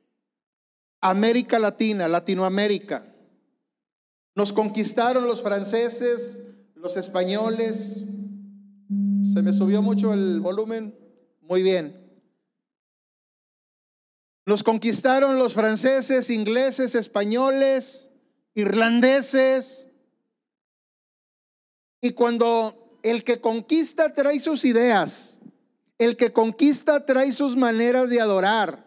América 1.01 1.59
Latina, 1.59 2.07
Latinoamérica. 2.07 3.05
Nos 4.35 4.53
conquistaron 4.53 5.27
los 5.27 5.43
franceses, 5.43 6.41
los 6.83 6.97
españoles. 6.97 8.03
Se 9.33 9.41
me 9.41 9.53
subió 9.53 9.81
mucho 9.81 10.13
el 10.13 10.41
volumen. 10.41 10.93
Muy 11.39 11.63
bien. 11.63 11.97
Nos 14.45 14.63
conquistaron 14.63 15.39
los 15.39 15.53
franceses, 15.53 16.29
ingleses, 16.29 16.93
españoles, 16.95 18.11
irlandeses, 18.53 19.87
y 22.01 22.11
cuando 22.11 22.99
el 23.01 23.23
que 23.23 23.39
conquista 23.39 24.13
trae 24.13 24.41
sus 24.41 24.65
ideas, 24.65 25.39
el 25.97 26.17
que 26.17 26.33
conquista 26.33 27.05
trae 27.05 27.31
sus 27.31 27.55
maneras 27.55 28.09
de 28.09 28.19
adorar. 28.19 28.85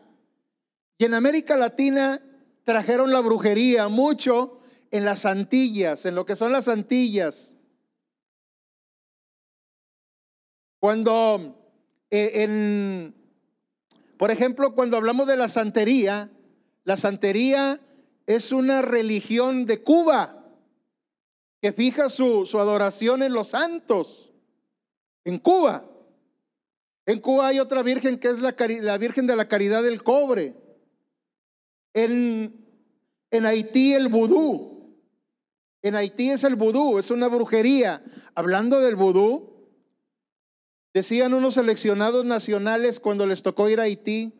Y 0.99 1.07
en 1.07 1.14
América 1.14 1.57
Latina 1.57 2.20
trajeron 2.62 3.11
la 3.11 3.20
brujería 3.20 3.88
mucho 3.88 4.61
en 4.90 5.07
las 5.07 5.24
Antillas, 5.24 6.05
en 6.05 6.14
lo 6.14 6.26
que 6.26 6.36
son 6.36 6.53
las 6.53 6.68
Antillas. 6.68 7.55
Cuando 10.79 11.57
eh, 12.11 12.43
en, 12.43 13.14
por 14.16 14.31
ejemplo, 14.31 14.74
cuando 14.74 14.97
hablamos 14.97 15.27
de 15.27 15.37
la 15.37 15.49
santería, 15.49 16.31
la 16.85 16.97
santería 16.97 17.81
es 18.27 18.53
una 18.53 18.83
religión 18.83 19.66
de 19.66 19.83
Cuba 19.83 20.45
que 21.61 21.72
fija 21.72 22.09
su, 22.09 22.49
adoración 22.59 23.22
en 23.22 23.33
los 23.33 23.49
santos. 23.49 24.33
En 25.24 25.39
Cuba. 25.39 25.85
En 27.07 27.20
Cuba 27.20 27.49
hay 27.49 27.61
otra 27.61 27.83
virgen 27.83 28.18
que 28.18 28.29
es 28.29 28.41
la, 28.41 28.55
la 28.81 28.99
Virgen 28.99 29.27
de 29.27 29.37
la 29.37 29.49
Caridad 29.49 29.83
del 29.83 30.03
Cobre. 30.03 30.55
En, 31.93 32.66
en 33.31 33.47
Haití 33.47 33.95
el 33.95 34.09
vudú. 34.09 34.97
En 35.83 35.95
Haití 35.95 36.31
es 36.31 36.45
el 36.45 36.57
vudú, 36.57 36.99
es 36.99 37.11
una 37.11 37.29
brujería. 37.29 38.03
Hablando 38.35 38.81
del 38.81 38.97
vudú, 38.97 39.55
decían 40.97 41.34
unos 41.34 41.53
seleccionados 41.53 42.24
nacionales 42.24 43.01
cuando 43.01 43.26
les 43.26 43.42
tocó 43.42 43.68
ir 43.68 43.80
a 43.80 43.82
Haití, 43.82 44.32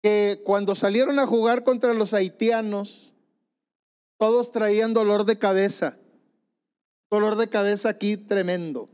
que 0.00 0.42
cuando 0.44 0.76
salieron 0.76 1.18
a 1.18 1.26
jugar 1.26 1.64
contra 1.64 1.92
los 1.92 2.14
haitianos, 2.14 3.12
todos 4.16 4.52
traían 4.52 4.94
dolor 4.94 5.24
de 5.24 5.40
cabeza. 5.40 5.98
Dolor 7.10 7.34
de 7.34 7.48
cabeza 7.48 7.88
aquí 7.88 8.16
tremendo. 8.16 8.88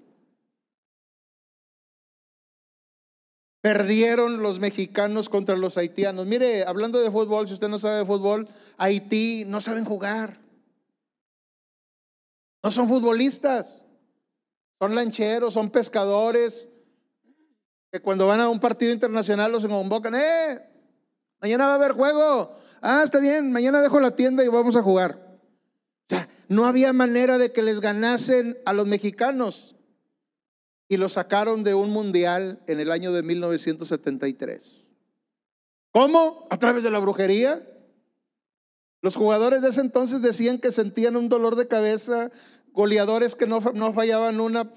Perdieron 3.61 4.43
los 4.43 4.61
mexicanos 4.61 5.29
contra 5.29 5.59
los 5.59 5.77
haitianos. 5.77 6.25
Mire, 6.25 6.65
hablando 6.65 7.03
de 7.03 7.11
fútbol, 7.11 7.49
si 7.49 7.53
usted 7.53 7.69
no 7.69 7.79
sabe 7.79 7.99
de 7.99 8.07
fútbol, 8.07 8.49
Haití 8.79 9.45
no 9.47 9.61
saben 9.61 9.85
jugar. 9.85 10.41
No 12.63 12.71
son 12.71 12.89
futbolistas. 12.89 13.80
Son 14.81 14.95
lancheros, 14.95 15.53
son 15.53 15.71
pescadores. 15.71 16.71
Que 17.93 18.01
cuando 18.01 18.27
van 18.27 18.41
a 18.41 18.49
un 18.49 18.59
partido 18.59 18.93
internacional 18.93 19.53
los 19.53 19.67
convocan. 19.67 20.15
¡Eh! 20.15 20.59
Mañana 21.41 21.67
va 21.67 21.73
a 21.73 21.75
haber 21.75 21.93
juego. 21.93 22.57
Ah, 22.81 23.03
está 23.05 23.19
bien, 23.21 23.53
mañana 23.53 23.83
dejo 23.83 24.01
la 24.01 24.17
tienda 24.17 24.43
y 24.43 24.49
vamos 24.49 24.77
a 24.77 24.83
jugar. 24.83 25.39
O 26.07 26.09
sea, 26.09 26.29
no 26.49 26.65
había 26.65 26.93
manera 26.95 27.37
de 27.37 27.53
que 27.53 27.63
les 27.63 27.81
ganasen 27.81 28.59
a 28.65 28.73
los 28.73 28.87
mexicanos. 28.87 29.77
y 30.89 30.97
lo 30.97 31.09
sacaron 31.09 31.63
de 31.63 31.73
un 31.73 31.91
mundial 31.91 32.65
en 32.67 32.81
el 32.81 32.91
año 32.91 33.13
de 33.13 33.23
1973. 33.23 34.85
¿Cómo? 35.93 36.49
A 36.51 36.59
través 36.59 36.83
de 36.83 36.91
la 36.91 36.99
brujería. 36.99 37.65
Los 39.01 39.15
jugadores 39.15 39.63
de 39.63 39.69
ese 39.69 39.83
entonces 39.83 40.21
decían 40.21 40.59
que 40.59 40.73
sentían 40.73 41.15
un 41.15 41.29
dolor 41.29 41.55
de 41.55 41.69
cabeza, 41.69 42.33
goleadores 42.73 43.35
que 43.35 43.47
no, 43.47 43.61
no 43.75 43.93
fallaban 43.93 44.41
una, 44.41 44.73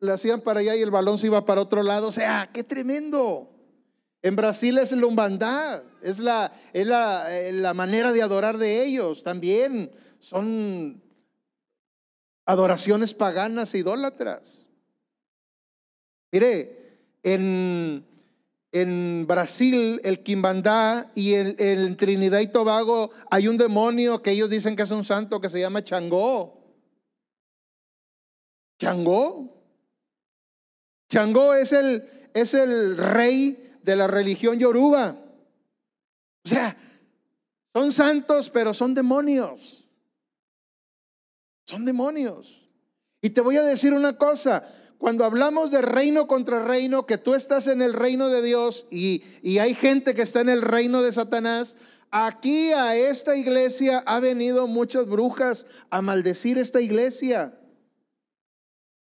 le 0.00 0.12
hacían 0.12 0.40
para 0.40 0.60
allá 0.60 0.76
y 0.76 0.82
el 0.82 0.90
balón 0.90 1.18
se 1.18 1.26
iba 1.26 1.44
para 1.44 1.60
otro 1.60 1.82
lado. 1.82 2.08
O 2.08 2.12
sea, 2.12 2.50
qué 2.52 2.64
tremendo. 2.64 3.50
En 4.22 4.36
Brasil 4.36 4.78
es 4.78 4.92
lumbandad, 4.92 5.82
es 6.02 6.18
la, 6.18 6.50
es 6.72 6.86
la, 6.86 7.38
eh, 7.38 7.52
la 7.52 7.74
manera 7.74 8.12
de 8.12 8.22
adorar 8.22 8.56
de 8.56 8.84
ellos 8.84 9.22
también. 9.22 9.90
Son 10.18 11.02
adoraciones 12.46 13.12
paganas 13.12 13.74
e 13.74 13.78
idólatras. 13.78 14.66
Mire, 16.32 17.00
en, 17.22 18.04
en 18.72 19.26
Brasil, 19.26 20.00
el 20.04 20.22
Quimbandá 20.22 21.10
y 21.14 21.34
en 21.34 21.96
Trinidad 21.96 22.40
y 22.40 22.48
Tobago 22.48 23.10
hay 23.30 23.46
un 23.46 23.56
demonio 23.56 24.22
que 24.22 24.32
ellos 24.32 24.50
dicen 24.50 24.74
que 24.74 24.82
es 24.82 24.90
un 24.90 25.04
santo 25.04 25.40
que 25.40 25.50
se 25.50 25.60
llama 25.60 25.84
Changó. 25.84 26.53
Changó. 28.84 29.50
Changó 31.08 31.54
es 31.54 31.72
el, 31.72 32.06
es 32.34 32.52
el 32.52 32.98
rey 32.98 33.78
de 33.82 33.96
la 33.96 34.06
religión 34.06 34.58
yoruba. 34.58 35.16
O 36.44 36.48
sea, 36.48 36.76
son 37.72 37.90
santos, 37.92 38.50
pero 38.50 38.74
son 38.74 38.94
demonios. 38.94 39.88
Son 41.64 41.86
demonios. 41.86 42.60
Y 43.22 43.30
te 43.30 43.40
voy 43.40 43.56
a 43.56 43.62
decir 43.62 43.94
una 43.94 44.18
cosa, 44.18 44.68
cuando 44.98 45.24
hablamos 45.24 45.70
de 45.70 45.80
reino 45.80 46.26
contra 46.26 46.62
reino, 46.62 47.06
que 47.06 47.16
tú 47.16 47.34
estás 47.34 47.68
en 47.68 47.80
el 47.80 47.94
reino 47.94 48.28
de 48.28 48.42
Dios 48.42 48.86
y, 48.90 49.22
y, 49.40 49.60
hay 49.60 49.74
gente 49.74 50.14
que 50.14 50.20
está 50.20 50.42
en 50.42 50.50
el 50.50 50.60
reino 50.60 51.00
de 51.00 51.10
Satanás, 51.10 51.78
aquí 52.10 52.72
a 52.72 52.96
esta 52.96 53.34
iglesia 53.34 54.02
ha 54.04 54.20
venido 54.20 54.66
muchas 54.66 55.06
brujas 55.06 55.66
a 55.88 56.02
maldecir 56.02 56.58
esta 56.58 56.82
iglesia. 56.82 57.58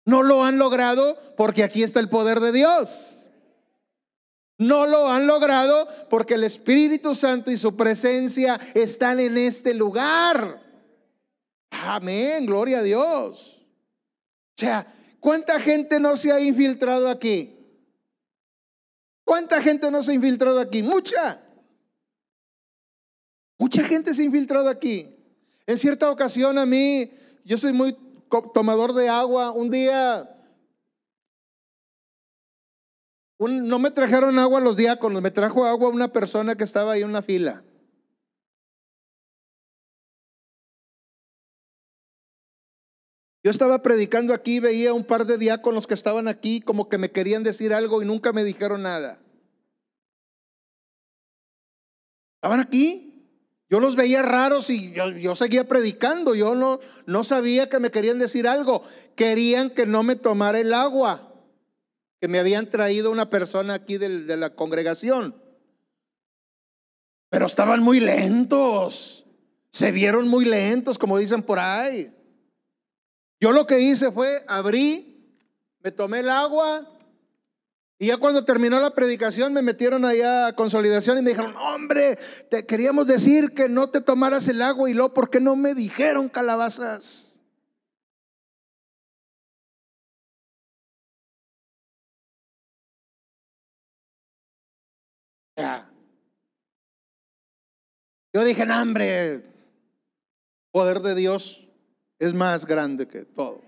No 0.08 0.24
lo 0.24 0.46
han 0.46 0.58
logrado 0.58 1.18
porque 1.36 1.66
aquí 1.66 1.84
está 1.84 2.00
el 2.00 2.08
poder 2.08 2.40
de 2.40 2.54
Dios. 2.54 3.30
No 4.58 4.88
lo 4.88 5.10
han 5.10 5.28
logrado 5.28 5.86
porque 6.10 6.36
el 6.36 6.46
Espíritu 6.46 7.14
Santo 7.14 7.52
y 7.52 7.58
su 7.58 7.76
presencia 7.76 8.58
están 8.74 9.20
en 9.20 9.38
este 9.38 9.74
lugar. 9.74 10.64
Amén, 11.72 12.46
gloria 12.46 12.80
a 12.80 12.84
Dios. 12.84 13.62
O 14.56 14.60
sea, 14.62 14.88
¿cuánta 15.20 15.60
gente 15.60 16.00
no 16.00 16.16
se 16.16 16.32
ha 16.32 16.40
infiltrado 16.40 17.10
aquí? 17.10 17.54
¿Cuánta 19.26 19.62
gente 19.62 19.92
no 19.92 20.02
se 20.04 20.12
ha 20.12 20.16
infiltrado 20.16 20.62
aquí? 20.62 20.84
Mucha. 20.84 21.42
Mucha 23.58 23.84
gente 23.84 24.14
se 24.14 24.22
ha 24.22 24.26
infiltrado 24.26 24.70
aquí. 24.70 25.14
En 25.66 25.78
cierta 25.78 26.10
ocasión 26.10 26.58
a 26.58 26.66
mí, 26.66 27.12
yo 27.44 27.58
soy 27.58 27.74
muy 27.74 28.07
tomador 28.54 28.94
de 28.94 29.10
agua. 29.10 29.52
Un 29.52 29.70
día 29.70 30.34
no 33.40 33.80
me 33.80 33.92
trajeron 33.92 34.40
agua 34.40 34.60
los 34.60 34.78
diáconos, 34.78 35.22
me 35.22 35.32
trajo 35.32 35.66
agua 35.66 35.90
una 35.90 36.08
persona 36.08 36.56
que 36.56 36.64
estaba 36.64 36.94
ahí 36.94 37.02
en 37.02 37.10
una 37.10 37.22
fila. 37.22 37.64
Yo 43.44 43.52
estaba 43.52 43.82
predicando 43.82 44.34
aquí, 44.34 44.60
veía 44.60 44.94
un 44.94 45.06
par 45.06 45.26
de 45.26 45.38
diáconos 45.38 45.88
que 45.88 45.94
estaban 45.94 46.28
aquí 46.28 46.60
como 46.60 46.90
que 46.90 46.98
me 46.98 47.12
querían 47.12 47.44
decir 47.44 47.74
algo 47.74 48.02
y 48.02 48.06
nunca 48.06 48.34
me 48.34 48.44
dijeron 48.44 48.82
nada. 48.82 49.20
Estaban 52.36 52.60
aquí. 52.60 53.17
Yo 53.70 53.80
los 53.80 53.96
veía 53.96 54.22
raros 54.22 54.70
y 54.70 54.94
yo, 54.94 55.36
seguía 55.36 55.68
predicando. 55.68 56.36
Yo 56.36 56.56
no, 56.56 56.80
no 57.06 57.24
sabía 57.24 57.68
que 57.68 57.80
me 57.80 57.92
querían 57.92 58.18
decir 58.18 58.48
algo. 58.48 58.84
Querían 59.16 59.70
que 59.70 59.86
no 59.86 60.04
me 60.04 60.16
tomara 60.16 60.60
el 60.60 60.74
agua 60.74 61.28
que 62.20 62.28
me 62.28 62.40
habían 62.40 62.70
traído 62.70 63.12
una 63.12 63.30
persona 63.30 63.76
aquí 63.76 63.98
de, 63.98 64.38
la 64.38 64.56
congregación. 64.56 65.36
Pero 67.30 67.46
estaban 67.46 67.84
muy 67.84 68.00
lentos. 68.00 69.26
Se 69.70 69.92
vieron 69.92 70.28
muy 70.28 70.46
lentos, 70.46 70.98
como 70.98 71.18
dicen 71.18 71.44
por 71.44 71.60
ahí. 71.60 72.12
Yo 73.40 73.52
lo 73.52 73.68
que 73.68 73.80
hice 73.82 74.12
fue 74.12 74.44
abrí, 74.48 75.38
me 75.82 75.92
tomé 75.92 76.22
el 76.22 76.30
agua 76.30 76.97
y 78.00 78.08
ya 78.08 78.18
cuando 78.18 78.46
terminó 78.46 78.80
la 78.80 78.94
predicación 78.94 79.54
me 79.54 79.64
metieron 79.64 80.06
allá 80.06 80.48
a 80.48 80.54
consolidación 80.54 81.18
y 81.18 81.22
me 81.24 81.32
dijeron, 81.32 81.56
hombre, 81.58 82.18
te 82.50 82.66
queríamos 82.66 83.08
decir 83.08 83.54
que 83.56 83.70
no 83.70 83.90
te 83.90 84.02
tomaras 84.02 84.48
el 84.48 84.62
agua 84.62 84.90
y 84.90 84.94
luego, 84.94 85.14
¿por 85.14 85.30
qué 85.32 85.40
no 85.40 85.56
me 85.56 85.74
dijeron 85.74 86.30
calabazas? 86.30 87.28
Yo 98.32 98.44
dije, 98.44 98.68
no, 98.68 98.80
hombre, 98.80 99.44
poder 100.72 101.00
de 101.00 101.16
Dios 101.16 101.68
es 102.20 102.36
más 102.36 102.68
grande 102.68 103.08
que 103.08 103.26
todo. 103.26 103.67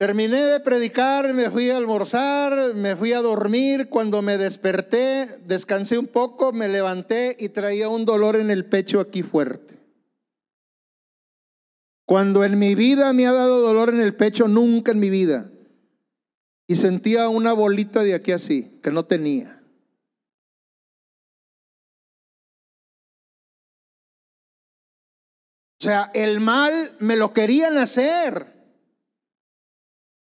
Terminé 0.00 0.40
de 0.46 0.60
predicar, 0.60 1.34
me 1.34 1.50
fui 1.50 1.68
a 1.68 1.76
almorzar, 1.76 2.74
me 2.74 2.96
fui 2.96 3.12
a 3.12 3.20
dormir. 3.20 3.90
Cuando 3.90 4.22
me 4.22 4.38
desperté, 4.38 5.26
descansé 5.44 5.98
un 5.98 6.06
poco, 6.06 6.54
me 6.54 6.68
levanté 6.68 7.36
y 7.38 7.50
traía 7.50 7.90
un 7.90 8.06
dolor 8.06 8.36
en 8.36 8.50
el 8.50 8.64
pecho 8.64 8.98
aquí 8.98 9.22
fuerte. 9.22 9.78
Cuando 12.06 12.44
en 12.44 12.58
mi 12.58 12.74
vida 12.74 13.12
me 13.12 13.26
ha 13.26 13.32
dado 13.34 13.60
dolor 13.60 13.90
en 13.90 14.00
el 14.00 14.16
pecho, 14.16 14.48
nunca 14.48 14.92
en 14.92 15.00
mi 15.00 15.10
vida. 15.10 15.50
Y 16.66 16.76
sentía 16.76 17.28
una 17.28 17.52
bolita 17.52 18.02
de 18.02 18.14
aquí 18.14 18.32
así, 18.32 18.80
que 18.82 18.90
no 18.90 19.04
tenía. 19.04 19.62
O 25.78 25.84
sea, 25.84 26.10
el 26.14 26.40
mal 26.40 26.96
me 27.00 27.16
lo 27.16 27.34
querían 27.34 27.76
hacer. 27.76 28.59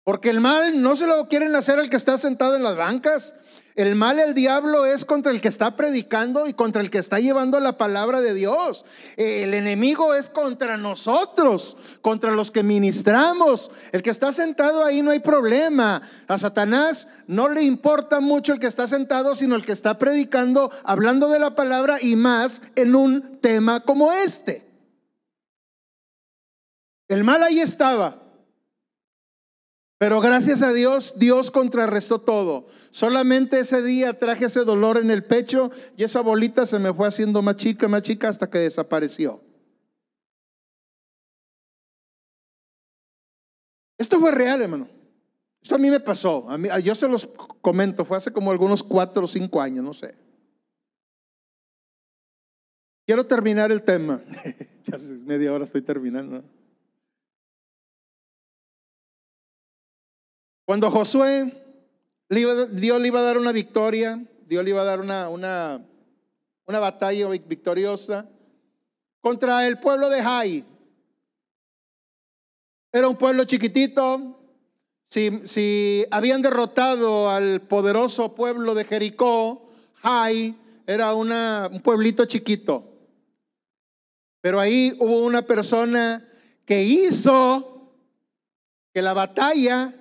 Porque 0.04 0.30
el 0.30 0.40
mal 0.40 0.82
no 0.82 0.96
se 0.96 1.06
lo 1.06 1.28
quieren 1.28 1.54
hacer 1.54 1.78
al 1.78 1.88
que 1.88 1.96
está 1.96 2.18
sentado 2.18 2.56
en 2.56 2.64
las 2.64 2.76
bancas. 2.76 3.34
El 3.74 3.94
mal, 3.94 4.18
el 4.18 4.34
diablo, 4.34 4.84
es 4.84 5.06
contra 5.06 5.32
el 5.32 5.40
que 5.40 5.48
está 5.48 5.76
predicando 5.76 6.46
y 6.46 6.52
contra 6.52 6.82
el 6.82 6.90
que 6.90 6.98
está 6.98 7.20
llevando 7.20 7.58
la 7.58 7.78
palabra 7.78 8.20
de 8.20 8.34
Dios. 8.34 8.84
El 9.16 9.54
enemigo 9.54 10.14
es 10.14 10.28
contra 10.28 10.76
nosotros, 10.76 11.76
contra 12.02 12.32
los 12.32 12.50
que 12.50 12.62
ministramos. 12.62 13.70
El 13.92 14.02
que 14.02 14.10
está 14.10 14.32
sentado 14.32 14.84
ahí 14.84 15.00
no 15.00 15.12
hay 15.12 15.20
problema. 15.20 16.02
A 16.28 16.36
Satanás 16.36 17.08
no 17.26 17.48
le 17.48 17.62
importa 17.62 18.20
mucho 18.20 18.52
el 18.52 18.58
que 18.58 18.66
está 18.66 18.86
sentado, 18.86 19.34
sino 19.34 19.54
el 19.54 19.64
que 19.64 19.72
está 19.72 19.98
predicando, 19.98 20.70
hablando 20.84 21.28
de 21.28 21.38
la 21.38 21.54
palabra 21.54 21.98
y 22.02 22.14
más 22.14 22.60
en 22.74 22.94
un 22.94 23.38
tema 23.40 23.80
como 23.80 24.12
este. 24.12 24.66
El 27.08 27.24
mal 27.24 27.42
ahí 27.42 27.60
estaba. 27.60 28.21
Pero 30.02 30.20
gracias 30.20 30.62
a 30.62 30.72
Dios, 30.72 31.14
Dios 31.16 31.52
contrarrestó 31.52 32.20
todo. 32.20 32.66
Solamente 32.90 33.60
ese 33.60 33.84
día 33.84 34.18
traje 34.18 34.46
ese 34.46 34.64
dolor 34.64 34.96
en 34.96 35.12
el 35.12 35.22
pecho 35.22 35.70
y 35.96 36.02
esa 36.02 36.22
bolita 36.22 36.66
se 36.66 36.80
me 36.80 36.92
fue 36.92 37.06
haciendo 37.06 37.40
más 37.40 37.54
chica, 37.54 37.86
más 37.86 38.02
chica 38.02 38.28
hasta 38.28 38.50
que 38.50 38.58
desapareció. 38.58 39.40
Esto 43.96 44.18
fue 44.18 44.32
real, 44.32 44.60
hermano. 44.62 44.88
Esto 45.62 45.76
a 45.76 45.78
mí 45.78 45.88
me 45.88 46.00
pasó. 46.00 46.50
A 46.50 46.58
mí, 46.58 46.68
yo 46.82 46.96
se 46.96 47.06
los 47.06 47.28
comento, 47.60 48.04
fue 48.04 48.16
hace 48.16 48.32
como 48.32 48.50
algunos 48.50 48.82
cuatro 48.82 49.26
o 49.26 49.28
cinco 49.28 49.60
años, 49.60 49.84
no 49.84 49.94
sé. 49.94 50.16
Quiero 53.06 53.24
terminar 53.24 53.70
el 53.70 53.82
tema. 53.82 54.20
ya 54.84 54.98
media 55.24 55.52
hora 55.52 55.62
estoy 55.62 55.82
terminando. 55.82 56.42
Cuando 60.64 60.90
Josué, 60.90 61.52
Dios 62.28 63.00
le 63.00 63.08
iba 63.08 63.20
a 63.20 63.22
dar 63.22 63.36
una 63.36 63.52
victoria, 63.52 64.22
Dios 64.46 64.62
le 64.64 64.70
iba 64.70 64.82
a 64.82 64.84
dar 64.84 65.00
una, 65.00 65.28
una, 65.28 65.80
batalla 66.66 67.28
victoriosa 67.28 68.28
contra 69.20 69.66
el 69.66 69.78
pueblo 69.78 70.08
de 70.08 70.22
Jai. 70.22 70.64
Era 72.92 73.08
un 73.08 73.16
pueblo 73.16 73.44
chiquitito. 73.44 74.38
Si, 75.08 75.46
si 75.46 76.06
habían 76.10 76.40
derrotado 76.40 77.28
al 77.28 77.60
poderoso 77.60 78.34
pueblo 78.34 78.74
de 78.74 78.84
Jericó, 78.84 79.68
Jai 79.96 80.54
era 80.86 81.14
una, 81.14 81.68
un 81.70 81.80
pueblito 81.80 82.24
chiquito. 82.24 82.84
Pero 84.40 84.58
ahí 84.58 84.96
hubo 84.98 85.24
una 85.24 85.42
persona 85.42 86.26
que 86.64 86.82
hizo 86.82 87.92
que 88.92 89.02
la 89.02 89.12
batalla 89.12 89.94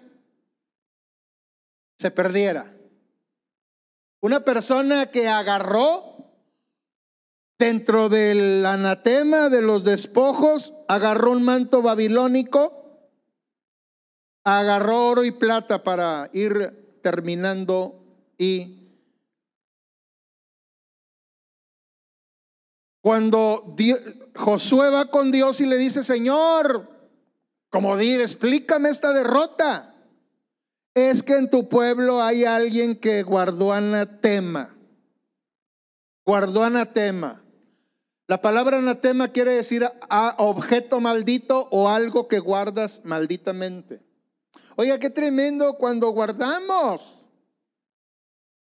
se 2.02 2.10
perdiera. 2.10 2.76
Una 4.22 4.39
persona 4.39 5.12
que 5.12 5.28
agarró 5.28 6.34
dentro 7.60 8.10
del 8.10 8.66
anatema 8.66 9.49
de 9.49 9.62
los 9.62 9.84
despojos, 9.84 10.74
agarró 10.88 11.32
un 11.32 11.43
manto 11.43 11.84
babilónico, 11.84 13.08
agarró 14.43 15.10
oro 15.10 15.24
y 15.24 15.32
plata 15.32 15.84
para 15.84 16.32
ir 16.34 16.99
terminando 17.04 18.04
y 18.36 18.80
cuando 22.99 23.76
Josué 24.36 24.89
va 24.89 25.06
con 25.06 25.32
Dios 25.32 25.62
y 25.62 25.68
le 25.68 25.78
dice, 25.78 26.04
Señor, 26.04 26.89
como 27.70 27.95
dir, 27.95 28.22
explícame 28.22 28.89
esta 28.89 29.14
derrota 29.14 29.91
es 30.94 31.24
que 31.24 31.38
en 31.38 31.50
tu 31.50 31.70
pueblo 31.70 32.22
hay 32.22 32.46
alguien 32.46 32.96
que 32.96 33.24
guardó 33.24 33.72
anatema. 33.72 34.76
Guardó 36.26 36.64
anatema. 36.64 37.42
La 38.28 38.42
palabra 38.42 38.78
anatema 38.78 39.30
quiere 39.30 39.52
decir 39.52 39.86
a 40.10 40.36
objeto 40.38 41.00
maldito 41.00 41.68
o 41.72 41.89
algo 41.89 42.28
que 42.28 42.39
guardas 42.39 43.02
malditamente. 43.04 44.02
Oiga, 44.76 45.00
qué 45.00 45.10
tremendo 45.10 45.74
cuando 45.78 46.10
guardamos. 46.12 47.20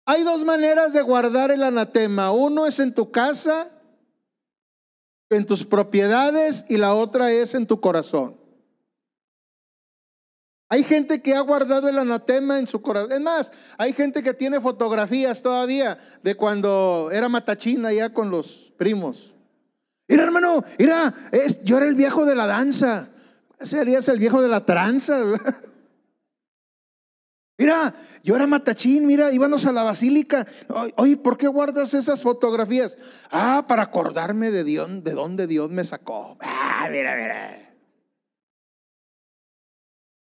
Hay 0.04 0.22
dos 0.22 0.44
maneras 0.44 0.92
de 0.92 1.02
guardar 1.02 1.50
el 1.50 1.62
anatema. 1.62 2.32
Uno 2.32 2.66
es 2.66 2.78
en 2.78 2.94
tu 2.94 3.10
casa, 3.10 3.70
en 5.30 5.46
tus 5.46 5.64
propiedades 5.64 6.64
y 6.68 6.76
la 6.76 6.94
otra 6.94 7.32
es 7.32 7.54
en 7.54 7.66
tu 7.66 7.80
corazón. 7.80 8.45
Hay 10.68 10.82
gente 10.82 11.22
que 11.22 11.34
ha 11.34 11.40
guardado 11.40 11.88
el 11.88 11.98
anatema 11.98 12.58
en 12.58 12.66
su 12.66 12.82
corazón. 12.82 13.12
Es 13.12 13.20
más, 13.20 13.52
hay 13.78 13.92
gente 13.92 14.22
que 14.22 14.34
tiene 14.34 14.60
fotografías 14.60 15.42
todavía 15.42 15.96
de 16.22 16.34
cuando 16.34 17.10
era 17.12 17.28
matachina 17.28 17.92
ya 17.92 18.12
con 18.12 18.30
los 18.30 18.72
primos. 18.76 19.32
Mira, 20.08 20.24
hermano, 20.24 20.64
mira, 20.78 21.14
yo 21.64 21.76
era 21.76 21.86
el 21.86 21.94
viejo 21.94 22.24
de 22.24 22.34
la 22.34 22.46
danza. 22.46 23.10
Serías 23.60 24.08
el 24.08 24.18
viejo 24.18 24.42
de 24.42 24.48
la 24.48 24.64
tranza. 24.64 25.18
Mira, 27.58 27.94
yo 28.22 28.36
era 28.36 28.46
matachín, 28.46 29.06
mira, 29.06 29.32
íbamos 29.32 29.64
a 29.64 29.72
la 29.72 29.82
basílica. 29.82 30.46
Oye, 30.96 31.16
¿por 31.16 31.38
qué 31.38 31.46
guardas 31.46 31.94
esas 31.94 32.20
fotografías? 32.20 32.98
Ah, 33.30 33.64
para 33.66 33.84
acordarme 33.84 34.50
de 34.50 34.62
Dios, 34.62 35.02
de 35.02 35.12
dónde 35.12 35.46
Dios 35.46 35.70
me 35.70 35.82
sacó. 35.82 36.36
Ah, 36.42 36.86
mira, 36.90 37.16
mira. 37.16 37.65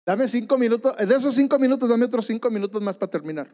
Dame 0.06 0.28
cinco 0.28 0.56
minutos, 0.56 0.96
de 0.96 1.16
esos 1.16 1.34
cinco 1.34 1.58
minutos, 1.58 1.88
dame 1.88 2.04
otros 2.04 2.26
cinco 2.26 2.48
minutos 2.48 2.80
más 2.80 2.96
para 2.96 3.10
terminar. 3.10 3.52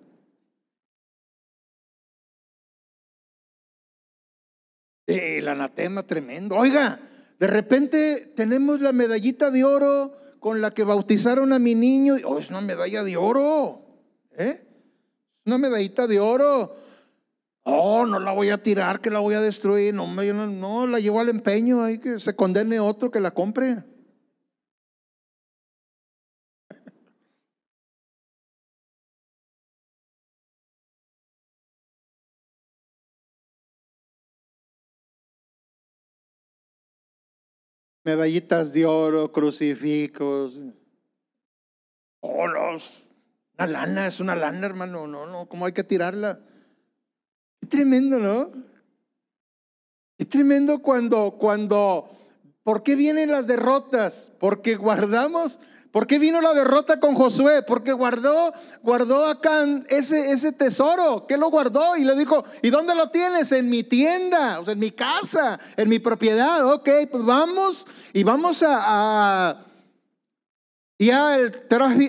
El 5.07 5.49
anatema 5.49 6.03
tremendo. 6.07 6.57
Oiga, 6.57 7.01
de 7.39 7.47
repente 7.47 8.33
tenemos 8.37 8.83
la 8.83 8.93
medallita 8.93 9.51
de 9.51 9.65
oro 9.65 10.15
con 10.41 10.61
la 10.61 10.71
que 10.71 10.85
bautizaron 10.85 11.55
a 11.55 11.59
mi 11.59 11.75
niño. 11.75 12.17
Oh, 12.27 12.39
es 12.39 12.51
una 12.51 12.61
medalla 12.61 13.03
de 13.03 13.17
oro. 13.17 13.87
¿Eh? 14.37 14.63
Una 15.47 15.57
medallita 15.57 16.07
de 16.07 16.21
oro. 16.21 16.77
Oh, 17.63 18.05
no 18.05 18.19
la 18.19 18.33
voy 18.33 18.51
a 18.51 18.63
tirar, 18.63 19.01
que 19.01 19.09
la 19.09 19.21
voy 19.21 19.35
a 19.35 19.41
destruir. 19.41 19.95
No, 19.95 20.07
no, 20.07 20.47
no 20.47 20.87
la 20.87 21.01
llevo 21.01 21.21
al 21.21 21.31
empeño. 21.31 21.83
Hay 21.83 21.99
que 21.99 22.19
se 22.19 22.37
condene 22.37 22.79
otro 22.79 23.11
que 23.11 23.21
la 23.21 23.31
compre. 23.31 23.85
Medallitas 38.05 38.73
de 38.73 38.87
oro, 38.87 39.33
crucifijos. 39.33 40.59
Oh, 42.21 42.49
no, 42.49 42.77
una 43.59 43.67
lana, 43.67 44.07
es 44.07 44.21
una 44.21 44.35
lana, 44.35 44.67
hermano. 44.67 45.07
No, 45.07 45.27
no, 45.27 45.47
¿cómo 45.47 45.67
hay 45.67 45.73
que 45.73 45.85
tirarla? 45.85 46.41
Es 47.61 47.69
tremendo, 47.69 48.19
¿no? 48.19 48.51
Es 50.19 50.29
tremendo 50.29 50.81
cuando, 50.83 51.37
cuando, 51.39 52.11
¿por 52.63 52.83
qué 52.83 52.95
vienen 52.95 53.31
las 53.31 53.47
derrotas? 53.47 54.33
Porque 54.39 54.77
guardamos 54.77 55.61
¿Por 55.93 56.07
qué 56.07 56.19
vino 56.19 56.41
la 56.41 56.55
derrota 56.55 56.99
con 56.99 57.15
Josué? 57.15 57.63
Porque 57.63 57.93
guardó, 57.93 58.55
guardó 58.83 59.27
acá 59.27 59.67
ese, 59.91 60.33
ese 60.33 60.51
tesoro. 60.51 61.27
¿Qué 61.27 61.37
lo 61.37 61.51
guardó? 61.51 61.99
Y 61.99 62.05
le 62.05 62.17
dijo, 62.17 62.43
¿y 62.63 62.71
dónde 62.71 62.95
lo 62.95 63.11
tienes? 63.11 63.53
En 63.53 63.69
mi 63.69 63.85
tienda, 63.85 64.61
o 64.61 64.65
sea, 64.65 64.73
en 64.73 64.79
mi 64.79 64.91
casa, 64.91 65.61
en 65.77 65.91
mi 65.91 65.99
propiedad. 65.99 66.67
Ok, 66.73 66.89
pues 67.11 67.23
vamos 67.25 67.87
y 68.15 68.23
vamos 68.23 68.65
a... 68.67 69.67
ya 70.99 71.37
el, 71.37 71.63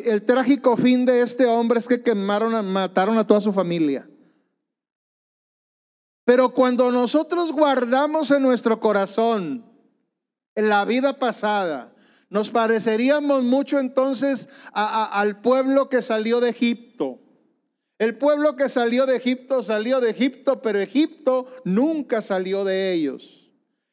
el 0.05 0.25
trágico 0.25 0.77
fin 0.77 1.05
de 1.05 1.21
este 1.21 1.45
hombre 1.45 1.79
es 1.79 1.87
que 1.89 2.01
quemaron, 2.01 2.65
mataron 2.71 3.17
a 3.17 3.27
toda 3.27 3.41
su 3.41 3.51
familia. 3.51 4.07
Pero 6.23 6.53
cuando 6.53 6.89
nosotros 6.89 7.51
guardamos 7.51 8.31
en 8.31 8.43
nuestro 8.43 8.79
corazón 8.79 9.65
en 10.55 10.69
la 10.69 10.85
vida 10.85 11.19
pasada, 11.19 11.92
nos 12.33 12.49
pareceríamos 12.49 13.43
mucho 13.43 13.79
entonces 13.79 14.49
al 14.73 15.39
pueblo 15.41 15.87
que 15.87 16.01
salió 16.01 16.39
de 16.39 16.49
Egipto. 16.49 17.19
El 17.99 18.17
pueblo 18.17 18.55
que 18.55 18.69
salió 18.69 19.05
de 19.05 19.17
Egipto 19.17 19.61
salió 19.61 20.01
de 20.01 20.09
Egipto, 20.09 20.59
pero 20.59 20.79
Egipto 20.79 21.45
nunca 21.63 22.23
salió 22.23 22.65
de 22.65 22.91
ellos. 22.91 23.51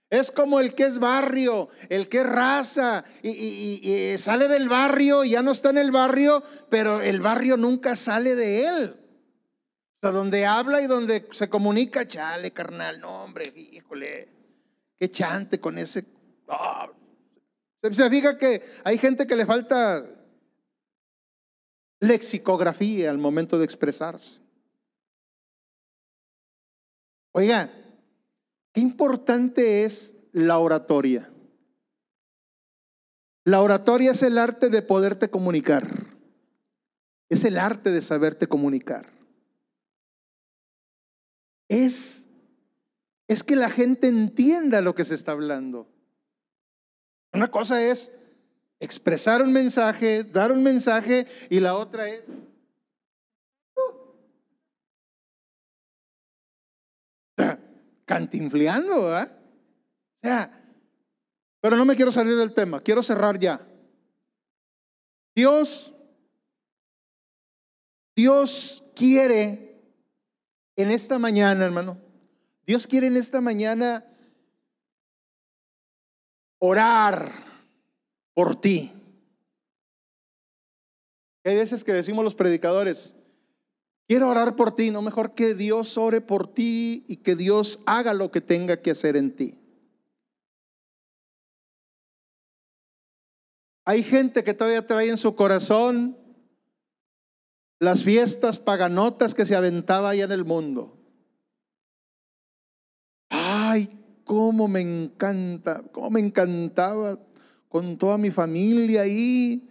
Es 0.09 0.33
como 0.33 0.59
el 0.59 0.75
que 0.75 0.85
es 0.85 0.99
barrio, 0.99 1.69
el 1.91 2.09
que 2.09 2.21
es 2.21 2.27
raza, 2.27 3.05
y, 3.23 4.15
sale 4.17 4.49
del 4.49 4.71
barrio, 4.71 5.23
y 5.23 5.33
ya 5.33 5.43
no 5.43 5.51
está 5.51 5.69
en 5.69 5.79
el 5.79 5.91
barrio, 5.91 6.43
pero 6.71 7.03
el 7.03 7.21
barrio 7.21 7.59
nunca 7.59 7.95
sale 7.95 8.37
de 8.37 8.67
él. 8.67 8.97
O 9.97 10.01
sea, 10.01 10.13
donde 10.13 10.47
habla 10.47 10.81
y 10.81 10.87
donde 10.87 11.29
se 11.33 11.51
comunica, 11.51 12.09
chale, 12.09 12.53
carnal, 12.53 13.01
no, 13.01 13.23
hombre, 13.23 13.53
híjole, 13.55 14.29
qué 14.99 15.11
chante 15.11 15.61
con 15.61 15.77
ese. 15.77 16.07
Ah, 16.49 16.89
se 17.83 18.11
fija 18.11 18.37
que 18.37 18.63
hay 18.85 18.99
gente 18.99 19.27
que 19.27 19.37
le 19.37 19.47
falta 19.47 20.07
lexicografía 22.01 23.11
al 23.11 23.19
momento 23.19 23.59
de 23.59 23.65
expresarse. 23.65 24.41
Oiga, 27.33 27.71
qué 28.73 28.81
importante 28.81 29.85
es 29.85 30.17
la 30.33 30.59
oratoria. 30.59 31.31
La 33.45 33.63
oratoria 33.63 34.11
es 34.11 34.23
el 34.23 34.39
arte 34.39 34.69
de 34.69 34.83
poderte 34.83 35.31
comunicar. 35.31 35.89
Es 37.29 37.45
el 37.45 37.59
arte 37.59 37.91
de 37.91 38.03
saberte 38.03 38.47
comunicar. 38.47 39.07
Es, 41.69 42.27
es 43.29 43.45
que 43.45 43.57
la 43.57 43.71
gente 43.71 44.09
entienda 44.09 44.81
lo 44.81 44.95
que 44.95 45.05
se 45.05 45.15
está 45.15 45.33
hablando. 45.33 45.89
Una 47.33 47.49
cosa 47.49 47.83
es 47.83 48.13
expresar 48.81 49.43
un 49.43 49.53
mensaje, 49.53 50.25
dar 50.25 50.53
un 50.53 50.63
mensaje, 50.63 51.27
y 51.49 51.61
la 51.61 51.77
otra 51.77 52.09
es... 52.09 52.25
cantinfleando, 58.05 59.05
¿verdad? 59.05 59.39
O 60.17 60.27
sea, 60.27 60.61
pero 61.61 61.77
no 61.77 61.85
me 61.85 61.95
quiero 61.95 62.11
salir 62.11 62.35
del 62.35 62.53
tema, 62.53 62.81
quiero 62.81 63.05
cerrar 63.05 63.39
ya. 63.39 63.65
Dios, 65.37 65.95
Dios 68.17 68.83
quiere 68.97 69.81
en 70.75 70.91
esta 70.91 71.21
mañana, 71.21 71.65
hermano, 71.65 71.99
Dios 72.67 72.89
quiere 72.89 73.07
en 73.07 73.17
esta 73.17 73.41
mañana 73.41 74.05
orar 76.61 77.33
por 78.35 78.61
ti. 78.61 78.93
Hay 81.45 81.57
veces 81.57 81.83
que 81.83 81.93
decimos 81.93 82.23
los 82.23 82.35
predicadores, 82.35 83.17
quiero 84.07 84.29
orar 84.29 84.55
por 84.55 84.75
ti, 84.75 84.91
no 84.91 85.03
mejor 85.03 85.35
que 85.35 85.55
Dios 85.55 85.99
ore 85.99 86.21
por 86.21 86.53
ti 86.53 87.05
y 87.09 87.17
que 87.17 87.35
Dios 87.35 87.81
haga 87.87 88.15
lo 88.15 88.31
que 88.31 88.41
tenga 88.41 88.81
que 88.81 88.93
hacer 88.93 89.17
en 89.17 89.35
ti. 89.35 89.57
Hay 93.87 94.05
gente 94.05 94.45
que 94.45 94.55
todavía 94.55 94.87
trae 94.87 95.09
en 95.09 95.19
su 95.19 95.35
corazón 95.35 96.17
las 97.81 98.05
fiestas 98.05 98.59
paganotas 98.59 99.35
que 99.35 99.47
se 99.47 99.57
aventaba 99.57 100.11
allá 100.11 100.25
en 100.25 100.33
el 100.33 100.45
mundo. 100.45 101.00
Cómo 104.31 104.69
me 104.69 104.81
encanta, 104.81 105.83
cómo 105.91 106.09
me 106.09 106.21
encantaba 106.21 107.19
con 107.69 107.99
toda 107.99 108.17
mi 108.17 108.31
familia 108.31 109.03
ahí, 109.03 109.69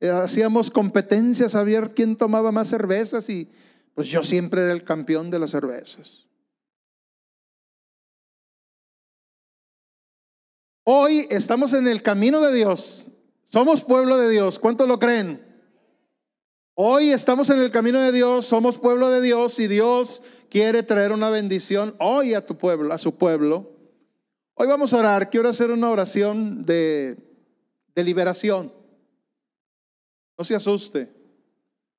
eh, 0.00 0.10
hacíamos 0.10 0.68
competencias 0.68 1.54
a 1.54 1.62
ver 1.62 1.94
quién 1.94 2.16
tomaba 2.16 2.50
más 2.50 2.66
cervezas 2.66 3.30
y 3.30 3.48
pues 3.94 4.08
yo 4.08 4.24
siempre 4.24 4.62
era 4.62 4.72
el 4.72 4.82
campeón 4.82 5.30
de 5.30 5.38
las 5.38 5.50
cervezas. 5.50 6.26
Hoy 10.82 11.28
estamos 11.30 11.72
en 11.74 11.86
el 11.86 12.02
camino 12.02 12.40
de 12.40 12.52
Dios. 12.52 13.12
Somos 13.44 13.84
pueblo 13.84 14.18
de 14.18 14.28
Dios. 14.28 14.58
¿Cuántos 14.58 14.88
lo 14.88 14.98
creen? 14.98 15.40
Hoy 16.74 17.10
estamos 17.10 17.48
en 17.50 17.60
el 17.60 17.70
camino 17.70 18.00
de 18.00 18.10
Dios, 18.10 18.44
somos 18.44 18.76
pueblo 18.76 19.08
de 19.08 19.20
Dios 19.20 19.60
y 19.60 19.68
Dios 19.68 20.24
quiere 20.48 20.82
traer 20.82 21.12
una 21.12 21.30
bendición 21.30 21.94
hoy 22.00 22.34
a 22.34 22.44
tu 22.44 22.58
pueblo, 22.58 22.92
a 22.92 22.98
su 22.98 23.14
pueblo. 23.14 23.79
Hoy 24.62 24.66
vamos 24.66 24.92
a 24.92 24.98
orar, 24.98 25.30
quiero 25.30 25.48
hacer 25.48 25.70
una 25.70 25.88
oración 25.88 26.66
de, 26.66 27.16
liberación. 27.96 28.70
No 30.36 30.44
se 30.44 30.54
asuste. 30.54 31.10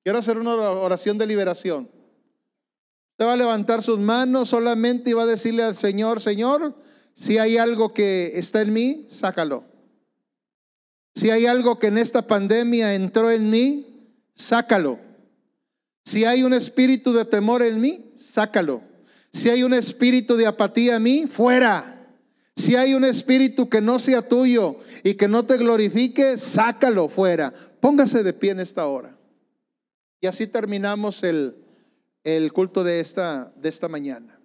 Quiero 0.04 0.20
hacer 0.20 0.38
una 0.38 0.54
oración 0.54 1.18
de 1.18 1.26
liberación. 1.26 1.90
Usted 3.10 3.24
va 3.24 3.32
a 3.32 3.36
levantar 3.36 3.82
sus 3.82 3.98
manos 3.98 4.50
solamente 4.50 5.10
y 5.10 5.12
va 5.12 5.24
a 5.24 5.26
decirle 5.26 5.64
al 5.64 5.74
Señor, 5.74 6.20
Señor, 6.20 6.76
si 7.14 7.36
hay 7.36 7.56
algo 7.56 7.92
que 7.92 8.30
está 8.36 8.62
en 8.62 8.72
mí, 8.72 9.06
sácalo. 9.08 9.64
Si 11.16 11.30
hay 11.30 11.46
algo 11.46 11.80
que 11.80 11.88
en 11.88 11.98
esta 11.98 12.28
pandemia 12.28 12.94
entró 12.94 13.28
en 13.32 13.50
mí, 13.50 14.14
sácalo. 14.34 15.00
Si 16.04 16.24
hay 16.24 16.44
un 16.44 16.54
espíritu 16.54 17.12
de 17.12 17.24
temor 17.24 17.60
en 17.62 17.80
mí, 17.80 18.12
sácalo. 18.16 18.82
Si 19.32 19.48
hay 19.48 19.64
un 19.64 19.74
espíritu 19.74 20.36
de 20.36 20.46
apatía 20.46 20.94
en 20.94 21.02
mí, 21.02 21.26
fuera. 21.26 21.91
Si 22.56 22.76
hay 22.76 22.94
un 22.94 23.04
espíritu 23.04 23.68
que 23.68 23.80
no 23.80 23.98
sea 23.98 24.28
tuyo 24.28 24.76
y 25.02 25.14
que 25.14 25.28
no 25.28 25.46
te 25.46 25.56
glorifique, 25.56 26.36
sácalo 26.38 27.08
fuera. 27.08 27.52
Póngase 27.80 28.22
de 28.22 28.32
pie 28.32 28.50
en 28.50 28.60
esta 28.60 28.86
hora. 28.86 29.16
Y 30.20 30.26
así 30.26 30.46
terminamos 30.46 31.22
el, 31.22 31.56
el 32.24 32.52
culto 32.52 32.84
de 32.84 33.00
esta, 33.00 33.52
de 33.56 33.68
esta 33.68 33.88
mañana. 33.88 34.38